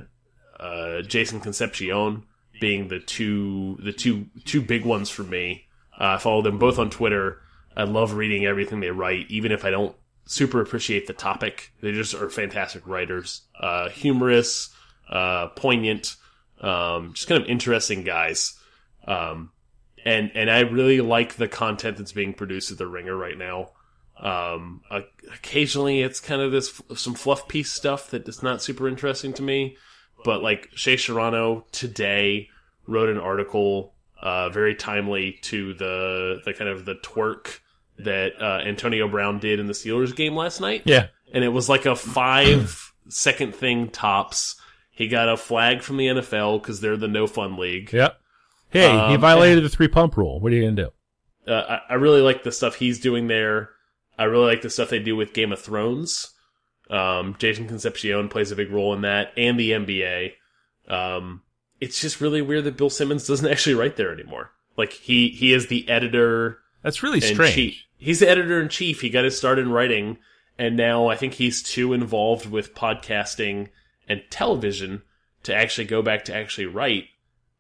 uh, 0.59 1.03
Jason 1.03 1.41
Concepcion 1.41 2.25
being 2.61 2.89
the 2.89 3.01
two 3.01 3.79
the 3.83 3.93
two 3.93 4.27
two 4.45 4.61
big 4.63 4.85
ones 4.85 5.11
for 5.11 5.23
me. 5.23 5.67
Uh, 5.99 6.15
I 6.15 6.19
follow 6.19 6.43
them 6.43 6.59
both 6.59 6.79
on 6.79 6.91
Twitter. 6.91 7.41
I 7.77 7.85
love 7.85 8.15
reading 8.15 8.47
everything 8.47 8.81
they 8.81 8.91
write, 8.91 9.31
even 9.31 9.53
if 9.53 9.65
I 9.65 9.71
don't 9.71 9.97
super 10.27 10.61
appreciate 10.61 11.07
the 11.07 11.13
topic. 11.13 11.73
They 11.81 11.93
just 11.93 12.15
are 12.15 12.31
fantastic 12.31 12.87
writers, 12.87 13.43
uh, 13.59 13.89
humorous, 13.91 14.71
uh, 15.11 15.49
poignant, 15.49 16.17
um, 16.61 17.13
just 17.15 17.29
kind 17.29 17.43
of 17.43 17.49
interesting 17.49 18.05
guys. 18.05 18.59
Um, 19.07 19.51
and 20.05 20.31
and 20.35 20.51
I 20.51 20.61
really 20.61 21.01
like 21.01 21.35
the 21.35 21.49
content 21.49 21.97
that's 21.97 22.13
being 22.13 22.35
produced 22.35 22.71
at 22.71 22.79
the 22.79 22.87
Ringer 22.87 23.17
right 23.17 23.39
now. 23.39 23.71
Um, 24.21 24.83
uh, 24.91 25.01
occasionally 25.33 26.03
it's 26.03 26.21
kind 26.21 26.41
of 26.41 26.53
this 26.53 26.81
some 26.95 27.15
fluff 27.15 27.49
piece 27.49 27.73
stuff 27.73 28.11
that 28.11 28.29
is 28.29 28.43
not 28.43 28.63
super 28.63 28.87
interesting 28.87 29.33
to 29.35 29.43
me, 29.43 29.77
but 30.25 30.43
like 30.43 30.71
Shea 30.75 30.97
Serrano 30.97 31.67
today 31.73 32.49
wrote 32.87 33.09
an 33.09 33.19
article, 33.19 33.95
uh, 34.23 34.51
very 34.51 34.75
timely 34.75 35.39
to 35.43 35.75
the 35.75 36.41
the 36.45 36.53
kind 36.53 36.71
of 36.71 36.85
the 36.85 36.95
twerk 36.97 37.59
that 37.99 38.33
uh, 38.41 38.61
Antonio 38.65 39.09
Brown 39.09 39.39
did 39.39 39.59
in 39.59 39.67
the 39.67 39.73
Steelers 39.73 40.15
game 40.15 40.35
last 40.35 40.61
night 40.61 40.83
yeah. 40.85 41.07
and 41.33 41.45
it 41.45 41.49
was 41.49 41.69
like 41.69 41.87
a 41.87 41.95
five 41.95 42.93
second 43.09 43.55
thing 43.55 43.89
tops. 43.89 44.57
He 44.91 45.09
got 45.09 45.29
a 45.29 45.37
flag 45.37 45.83
from 45.83 45.97
the 45.97 46.07
NFL 46.07 46.61
because 46.63 46.81
they're 46.81 46.97
the 46.97 47.09
no 47.09 47.27
fun 47.27 47.57
league. 47.57 47.93
Yep. 47.93 48.19
Hey, 48.75 48.91
he 49.09 49.15
Um, 49.15 49.21
violated 49.21 49.65
the 49.65 49.69
three 49.69 49.89
pump 49.89 50.17
rule. 50.17 50.41
What 50.41 50.53
are 50.53 50.57
you 50.57 50.65
gonna 50.69 50.91
do? 51.47 51.51
Uh, 51.53 51.79
I, 51.89 51.93
I 51.93 51.95
really 51.95 52.21
like 52.21 52.43
the 52.43 52.53
stuff 52.53 52.75
he's 52.77 52.99
doing 53.01 53.29
there. 53.29 53.71
I 54.19 54.25
really 54.25 54.47
like 54.47 54.63
the 54.63 54.71
stuff 54.71 54.91
they 54.91 54.99
do 54.99 55.17
with 55.17 55.33
Game 55.33 55.53
of 55.53 55.61
Thrones. 55.61 56.31
Um, 56.91 57.35
Jason 57.39 57.67
Concepcion 57.69 58.29
plays 58.29 58.51
a 58.51 58.57
big 58.57 58.71
role 58.71 58.93
in 58.95 59.03
that, 59.03 59.33
and 59.37 59.59
the 59.59 59.71
NBA. 59.73 60.33
Um, 60.89 61.43
it's 61.81 62.01
just 62.01 62.21
really 62.21 62.43
weird 62.43 62.65
that 62.65 62.77
Bill 62.77 62.91
Simmons 62.91 63.27
doesn't 63.27 63.49
actually 63.51 63.75
write 63.75 63.97
there 63.97 64.13
anymore. 64.13 64.51
Like 64.77 64.93
he 64.93 65.29
he 65.29 65.53
is 65.53 65.69
the 65.69 65.89
editor 65.89 66.59
That's 66.83 67.03
really 67.03 67.21
strange. 67.21 67.55
chief. 67.55 67.83
He's 67.97 68.21
the 68.21 68.29
editor 68.29 68.61
in 68.61 68.69
chief. 68.69 69.01
He 69.01 69.09
got 69.09 69.25
his 69.25 69.37
start 69.39 69.59
in 69.59 69.71
writing, 69.71 70.19
and 70.59 70.77
now 70.77 71.07
I 71.09 71.17
think 71.17 71.35
he's 71.35 71.63
too 71.63 71.93
involved 71.93 72.47
with 72.51 72.75
podcasting 72.75 73.69
and 74.09 74.23
television 74.31 75.03
to 75.45 75.55
actually 75.55 75.87
go 75.87 76.03
back 76.03 76.25
to 76.27 76.35
actually 76.35 76.67
write. 76.67 77.05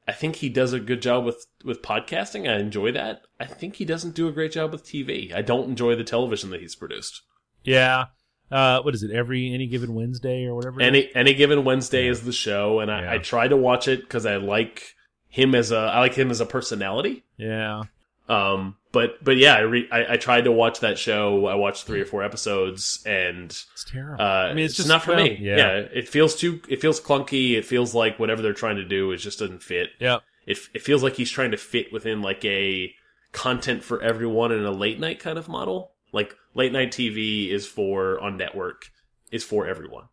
I 0.07 0.12
think 0.12 0.37
he 0.37 0.49
does 0.49 0.73
a 0.73 0.81
good 0.81 1.01
job 1.03 1.25
with 1.25 1.47
with 1.64 1.83
podcasting. 1.83 2.49
I 2.49 2.59
enjoy 2.59 2.93
that. 2.93 3.23
I 3.40 3.47
think 3.47 3.77
he 3.77 3.85
doesn't 3.85 4.14
do 4.14 4.29
a 4.29 4.33
great 4.33 4.53
job 4.53 4.73
with 4.73 4.85
TV. 4.85 5.35
I 5.35 5.43
don't 5.43 5.69
enjoy 5.69 5.95
the 5.97 6.05
television 6.05 6.51
that 6.51 6.61
he's 6.61 6.75
produced. 6.75 7.23
Yeah. 7.62 8.07
Uh, 8.51 8.83
what 8.83 8.95
is 8.95 9.03
it? 9.03 9.11
Every 9.11 9.53
any 9.53 9.67
given 9.67 9.95
Wednesday 9.95 10.45
or 10.45 10.55
whatever. 10.55 10.81
Any 10.83 11.11
any 11.14 11.33
given 11.35 11.64
Wednesday 11.64 12.07
is 12.07 12.23
the 12.23 12.33
show, 12.33 12.81
and 12.81 12.90
I, 12.90 13.03
Yeah. 13.03 13.12
I 13.12 13.19
try 13.19 13.49
to 13.49 13.57
watch 13.57 13.88
it 13.88 14.03
because 14.03 14.27
I 14.27 14.37
like 14.37 14.95
him 15.29 15.55
as 15.55 15.73
a 15.73 15.79
I 15.79 16.01
like 16.01 16.14
him 16.14 16.31
as 16.31 16.40
a 16.40 16.47
personality. 16.47 17.25
Yeah. 17.38 17.85
Um, 18.29 18.77
but 18.93 19.23
but 19.23 19.37
yeah, 19.37 19.55
I, 19.55 19.61
re 19.61 19.89
I 19.93 20.15
I 20.15 20.17
tried 20.17 20.45
to 20.45 20.53
watch 20.53 20.81
that 20.81 20.99
show. 20.99 21.47
I 21.47 21.57
watched 21.57 21.85
three 21.85 22.01
or 22.01 22.07
four 22.07 22.23
episodes, 22.23 23.03
and 23.05 23.51
It's 23.51 23.85
terrible. 23.85 24.23
uh, 24.23 24.27
I 24.27 24.55
mean, 24.55 24.65
it's, 24.65 24.73
it's 24.73 24.77
just 24.79 24.89
not 24.89 25.03
for 25.03 25.15
me. 25.17 25.37
yeah. 25.41 25.57
Yeah. 25.57 25.73
it 25.93 26.09
feels 26.09 26.35
too. 26.35 26.61
It 26.69 26.81
feels 26.81 27.01
clunky. 27.01 27.53
It 27.57 27.65
feels 27.67 27.95
like 27.95 28.19
whatever 28.19 28.41
they're 28.41 28.53
trying 28.55 28.77
to 28.77 28.85
do 28.85 29.13
is 29.13 29.23
just 29.23 29.41
doesn't 29.41 29.63
fit. 29.63 29.91
Yeah, 30.01 30.19
It 30.47 30.59
it 30.73 30.83
feels 30.83 31.03
like 31.03 31.15
he's 31.17 31.31
trying 31.31 31.51
to 31.51 31.57
fit 31.59 31.93
within 31.93 32.23
like 32.23 32.45
a 32.45 32.95
content 33.33 33.83
for 33.85 34.01
everyone 34.01 34.53
in 34.53 34.65
a 34.65 34.71
late 34.71 34.99
night 35.01 35.19
kind 35.21 35.37
of 35.39 35.49
model. 35.49 35.93
Like 36.13 36.35
late 36.55 36.73
night 36.73 36.93
TV 36.93 37.51
is 37.51 37.67
for 37.67 38.19
on 38.21 38.37
network 38.39 38.91
is 39.33 39.43
for 39.45 39.67
everyone. 39.67 40.05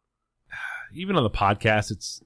Even 0.94 1.16
on 1.16 1.24
the 1.24 1.30
podcast, 1.30 1.92
it's 1.92 2.22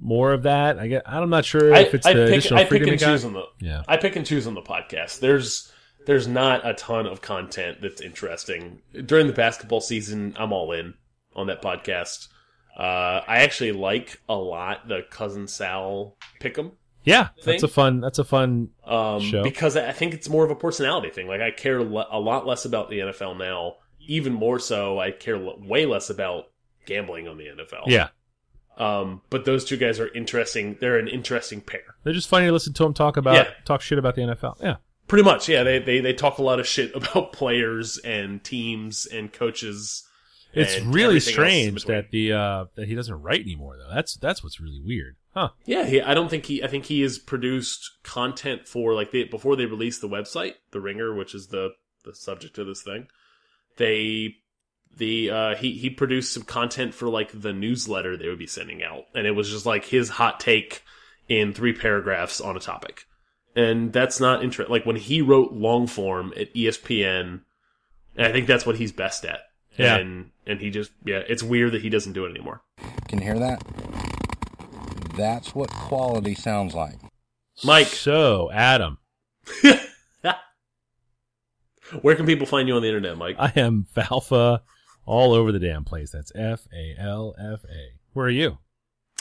more 0.00 0.32
of 0.32 0.44
that. 0.44 0.78
I 0.78 0.86
get. 0.88 1.02
I'm 1.06 1.30
not 1.30 1.44
sure 1.44 1.72
if 1.74 1.94
it's 1.94 2.06
I 2.06 2.12
the 2.14 2.20
pick, 2.24 2.28
additional 2.32 2.58
I 2.58 2.62
pick 2.62 2.68
freedom 2.70 2.88
and 2.90 3.00
it 3.02 3.04
choose 3.04 3.24
on 3.24 3.32
the 3.34 3.44
Yeah. 3.60 3.82
I 3.88 3.96
pick 3.96 4.16
and 4.16 4.24
choose 4.26 4.46
on 4.46 4.54
the 4.54 4.62
podcast. 4.62 5.20
There's 5.20 5.70
there's 6.06 6.26
not 6.26 6.66
a 6.66 6.74
ton 6.74 7.06
of 7.06 7.20
content 7.20 7.78
that's 7.82 8.00
interesting 8.00 8.80
during 9.06 9.26
the 9.26 9.32
basketball 9.32 9.80
season. 9.80 10.34
I'm 10.38 10.52
all 10.52 10.72
in 10.72 10.94
on 11.36 11.46
that 11.48 11.62
podcast. 11.62 12.28
Uh, 12.76 13.20
I 13.28 13.38
actually 13.38 13.72
like 13.72 14.20
a 14.28 14.34
lot 14.36 14.88
the 14.88 15.02
cousin 15.10 15.46
Sal 15.48 16.16
pick'em 16.40 16.72
Yeah, 17.04 17.28
thing. 17.42 17.52
that's 17.52 17.62
a 17.64 17.68
fun. 17.68 18.00
That's 18.00 18.18
a 18.18 18.24
fun. 18.24 18.70
um, 18.84 19.20
Show. 19.20 19.42
because 19.42 19.76
I 19.76 19.92
think 19.92 20.14
it's 20.14 20.28
more 20.28 20.44
of 20.44 20.50
a 20.50 20.54
personality 20.56 21.10
thing. 21.10 21.26
Like 21.26 21.40
I 21.42 21.50
care 21.50 21.78
a 21.78 21.82
lot 21.84 22.46
less 22.46 22.64
about 22.64 22.88
the 22.88 23.00
NFL 23.00 23.38
now. 23.38 23.76
Even 24.06 24.32
more 24.32 24.58
so, 24.58 24.98
I 24.98 25.10
care 25.10 25.38
way 25.38 25.84
less 25.86 26.08
about 26.10 26.44
gambling 26.86 27.28
on 27.28 27.36
the 27.36 27.44
NFL. 27.44 27.84
Yeah, 27.86 28.08
Um, 28.80 29.20
but 29.30 29.44
those 29.44 29.64
two 29.64 29.76
guys 29.76 30.00
are 30.00 30.08
interesting. 30.14 30.76
They're 30.80 30.98
an 30.98 31.06
interesting 31.08 31.60
pair. 31.60 31.82
they're 32.02 32.12
just 32.14 32.28
funny 32.28 32.46
to 32.46 32.52
listen 32.52 32.72
to 32.74 32.82
them 32.84 32.94
talk 32.94 33.16
about 33.16 33.34
Yeah. 33.34 33.50
talk 33.64 33.82
shit 33.82 33.98
about 33.98 34.14
the 34.14 34.22
NFL. 34.22 34.56
Yeah, 34.62 34.76
Pretty 35.06 35.24
much, 35.24 35.48
yeah. 35.48 35.62
They, 35.62 35.78
they 35.80 36.00
they 36.00 36.12
talk 36.14 36.38
a 36.38 36.42
lot 36.42 36.58
of 36.60 36.66
shit 36.66 36.90
about 36.94 37.32
players 37.32 37.98
and 37.98 38.42
teams 38.42 39.06
and 39.06 39.32
coaches. 39.32 40.06
it's 40.54 40.76
and 40.76 40.94
really 40.94 41.16
everything 41.18 41.34
else 41.34 41.52
in 41.52 41.78
strange 41.78 41.84
that 41.84 42.10
the 42.10 42.32
uh 42.32 42.64
that 42.76 42.88
he 42.88 42.94
doesn't 42.94 43.20
write 43.22 43.40
anymore 43.42 43.76
though. 43.76 43.94
That's 43.94 44.14
that's 44.16 44.42
what's 44.42 44.60
really 44.60 44.80
weird, 44.84 45.16
huh? 45.34 45.50
Yeah, 45.66 45.84
he, 45.84 46.00
I 46.00 46.14
don't 46.14 46.28
think 46.30 46.46
he. 46.46 46.62
I 46.64 46.66
think 46.68 46.86
he 46.86 47.02
has 47.02 47.18
produced 47.18 47.90
content 48.02 48.66
for 48.66 48.94
like 48.94 49.10
they 49.10 49.24
before 49.24 49.56
they 49.56 49.66
released 49.66 50.00
the 50.00 50.08
website, 50.08 50.54
The 50.70 50.80
Ringer, 50.80 51.14
which 51.14 51.34
is 51.34 51.48
the 51.48 51.70
the 52.04 52.14
subject 52.14 52.56
of 52.56 52.66
this 52.66 52.82
thing. 52.82 53.08
They 53.76 54.36
the 54.96 55.30
uh 55.30 55.54
he 55.56 55.72
he 55.72 55.90
produced 55.90 56.32
some 56.32 56.42
content 56.42 56.94
for 56.94 57.08
like 57.08 57.30
the 57.38 57.52
newsletter 57.52 58.16
they 58.16 58.28
would 58.28 58.38
be 58.38 58.46
sending 58.46 58.82
out, 58.82 59.04
and 59.14 59.26
it 59.26 59.32
was 59.32 59.50
just 59.50 59.66
like 59.66 59.84
his 59.84 60.08
hot 60.08 60.40
take 60.40 60.82
in 61.28 61.52
three 61.52 61.72
paragraphs 61.72 62.40
on 62.40 62.56
a 62.56 62.60
topic, 62.60 63.04
and 63.54 63.92
that's 63.92 64.20
not 64.20 64.42
interesting. 64.42 64.72
Like 64.72 64.86
when 64.86 64.96
he 64.96 65.22
wrote 65.22 65.52
long 65.52 65.86
form 65.86 66.32
at 66.36 66.52
ESPN, 66.54 67.40
and 68.16 68.26
I 68.26 68.32
think 68.32 68.46
that's 68.46 68.66
what 68.66 68.76
he's 68.76 68.92
best 68.92 69.24
at. 69.24 69.40
Yeah. 69.78 69.96
and 69.96 70.30
and 70.46 70.60
he 70.60 70.70
just 70.70 70.90
yeah, 71.04 71.22
it's 71.28 71.42
weird 71.42 71.72
that 71.72 71.82
he 71.82 71.88
doesn't 71.88 72.12
do 72.12 72.26
it 72.26 72.30
anymore. 72.30 72.62
Can 73.08 73.20
you 73.20 73.24
hear 73.24 73.38
that? 73.38 73.62
That's 75.16 75.54
what 75.54 75.70
quality 75.70 76.34
sounds 76.34 76.74
like. 76.74 76.96
Mike. 77.64 77.86
So 77.86 78.50
Adam, 78.52 78.98
Where 82.02 82.14
can 82.14 82.26
people 82.26 82.46
find 82.46 82.68
you 82.68 82.74
on 82.76 82.82
the 82.82 82.88
internet, 82.88 83.16
Mike? 83.16 83.36
I 83.38 83.52
am 83.56 83.86
Falfa 83.96 84.60
all 85.06 85.32
over 85.32 85.52
the 85.52 85.58
damn 85.58 85.84
place. 85.84 86.10
That's 86.10 86.32
F 86.34 86.66
A 86.72 86.94
L 86.98 87.34
F 87.38 87.64
A. 87.64 87.94
Where 88.12 88.26
are 88.26 88.30
you? 88.30 88.58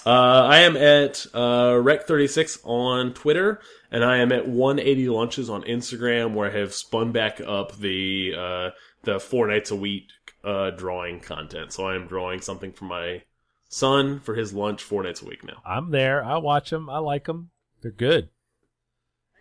Uh, 0.06 0.48
I 0.50 0.60
am 0.60 0.78
at 0.78 1.26
uh, 1.34 1.74
Rec36 1.74 2.60
on 2.63 3.13
Twitter, 3.13 3.60
and 3.92 4.04
I 4.04 4.18
am 4.18 4.32
at 4.32 4.48
180 4.48 5.10
Lunches 5.10 5.50
on 5.50 5.63
Instagram, 5.63 6.34
where 6.34 6.50
I 6.50 6.58
have 6.58 6.74
spun 6.74 7.12
back 7.12 7.42
up 7.42 7.78
the 7.78 8.34
uh, 8.38 8.70
the 9.04 9.20
four 9.20 9.48
nights 9.48 9.72
a 9.72 9.76
week 9.76 10.06
uh, 10.44 10.72
drawing 10.72 11.20
content. 11.20 11.74
So 11.74 11.88
I 11.88 11.96
am 11.96 12.08
drawing 12.08 12.42
something 12.42 12.72
for 12.72 12.86
my 12.86 13.24
son 13.68 14.20
for 14.20 14.36
his 14.36 14.54
lunch 14.54 14.84
four 14.84 15.04
nights 15.04 15.22
a 15.22 15.26
week 15.26 15.44
now. 15.44 15.62
I'm 15.65 15.92
there. 15.92 16.24
I 16.24 16.38
watch 16.38 16.70
them. 16.70 16.89
I 16.89 17.00
like 17.00 17.26
them. 17.26 17.52
They're 17.82 17.92
good. 17.92 18.30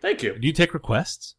Thank 0.01 0.23
you. 0.23 0.37
Do 0.37 0.47
you 0.47 0.53
take 0.53 0.73
requests? 0.73 1.35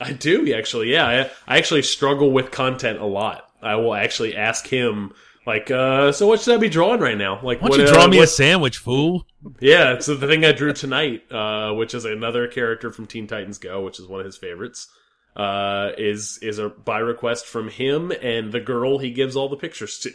I 0.00 0.12
do 0.12 0.52
actually. 0.54 0.92
Yeah, 0.92 1.06
I, 1.06 1.54
I 1.54 1.58
actually 1.58 1.82
struggle 1.82 2.30
with 2.30 2.50
content 2.50 3.00
a 3.00 3.06
lot. 3.06 3.48
I 3.64 3.76
will 3.76 3.94
actually 3.94 4.36
ask 4.36 4.66
him. 4.66 5.12
Like, 5.46 5.70
uh, 5.70 6.10
so 6.12 6.26
what 6.26 6.40
should 6.40 6.54
I 6.54 6.56
be 6.58 6.70
drawing 6.70 7.00
right 7.00 7.18
now? 7.18 7.34
Like, 7.42 7.60
Why 7.60 7.68
don't 7.68 7.78
what, 7.78 7.80
you 7.80 7.86
draw 7.86 8.04
uh, 8.04 8.08
me 8.08 8.16
what- 8.16 8.24
a 8.24 8.28
sandwich, 8.28 8.78
fool? 8.78 9.26
Yeah, 9.60 9.98
so 9.98 10.14
the 10.14 10.26
thing 10.26 10.42
I 10.42 10.52
drew 10.52 10.72
tonight, 10.72 11.30
uh, 11.30 11.72
which 11.74 11.92
is 11.92 12.06
another 12.06 12.48
character 12.48 12.90
from 12.90 13.04
Teen 13.04 13.26
Titans 13.26 13.58
Go, 13.58 13.84
which 13.84 14.00
is 14.00 14.06
one 14.06 14.20
of 14.20 14.26
his 14.26 14.38
favorites, 14.38 14.88
uh, 15.36 15.90
is 15.98 16.38
is 16.40 16.58
a 16.58 16.70
by 16.70 16.98
request 16.98 17.44
from 17.44 17.68
him 17.68 18.10
and 18.22 18.52
the 18.52 18.60
girl 18.60 18.98
he 18.98 19.10
gives 19.10 19.36
all 19.36 19.50
the 19.50 19.56
pictures 19.56 19.98
to. 19.98 20.12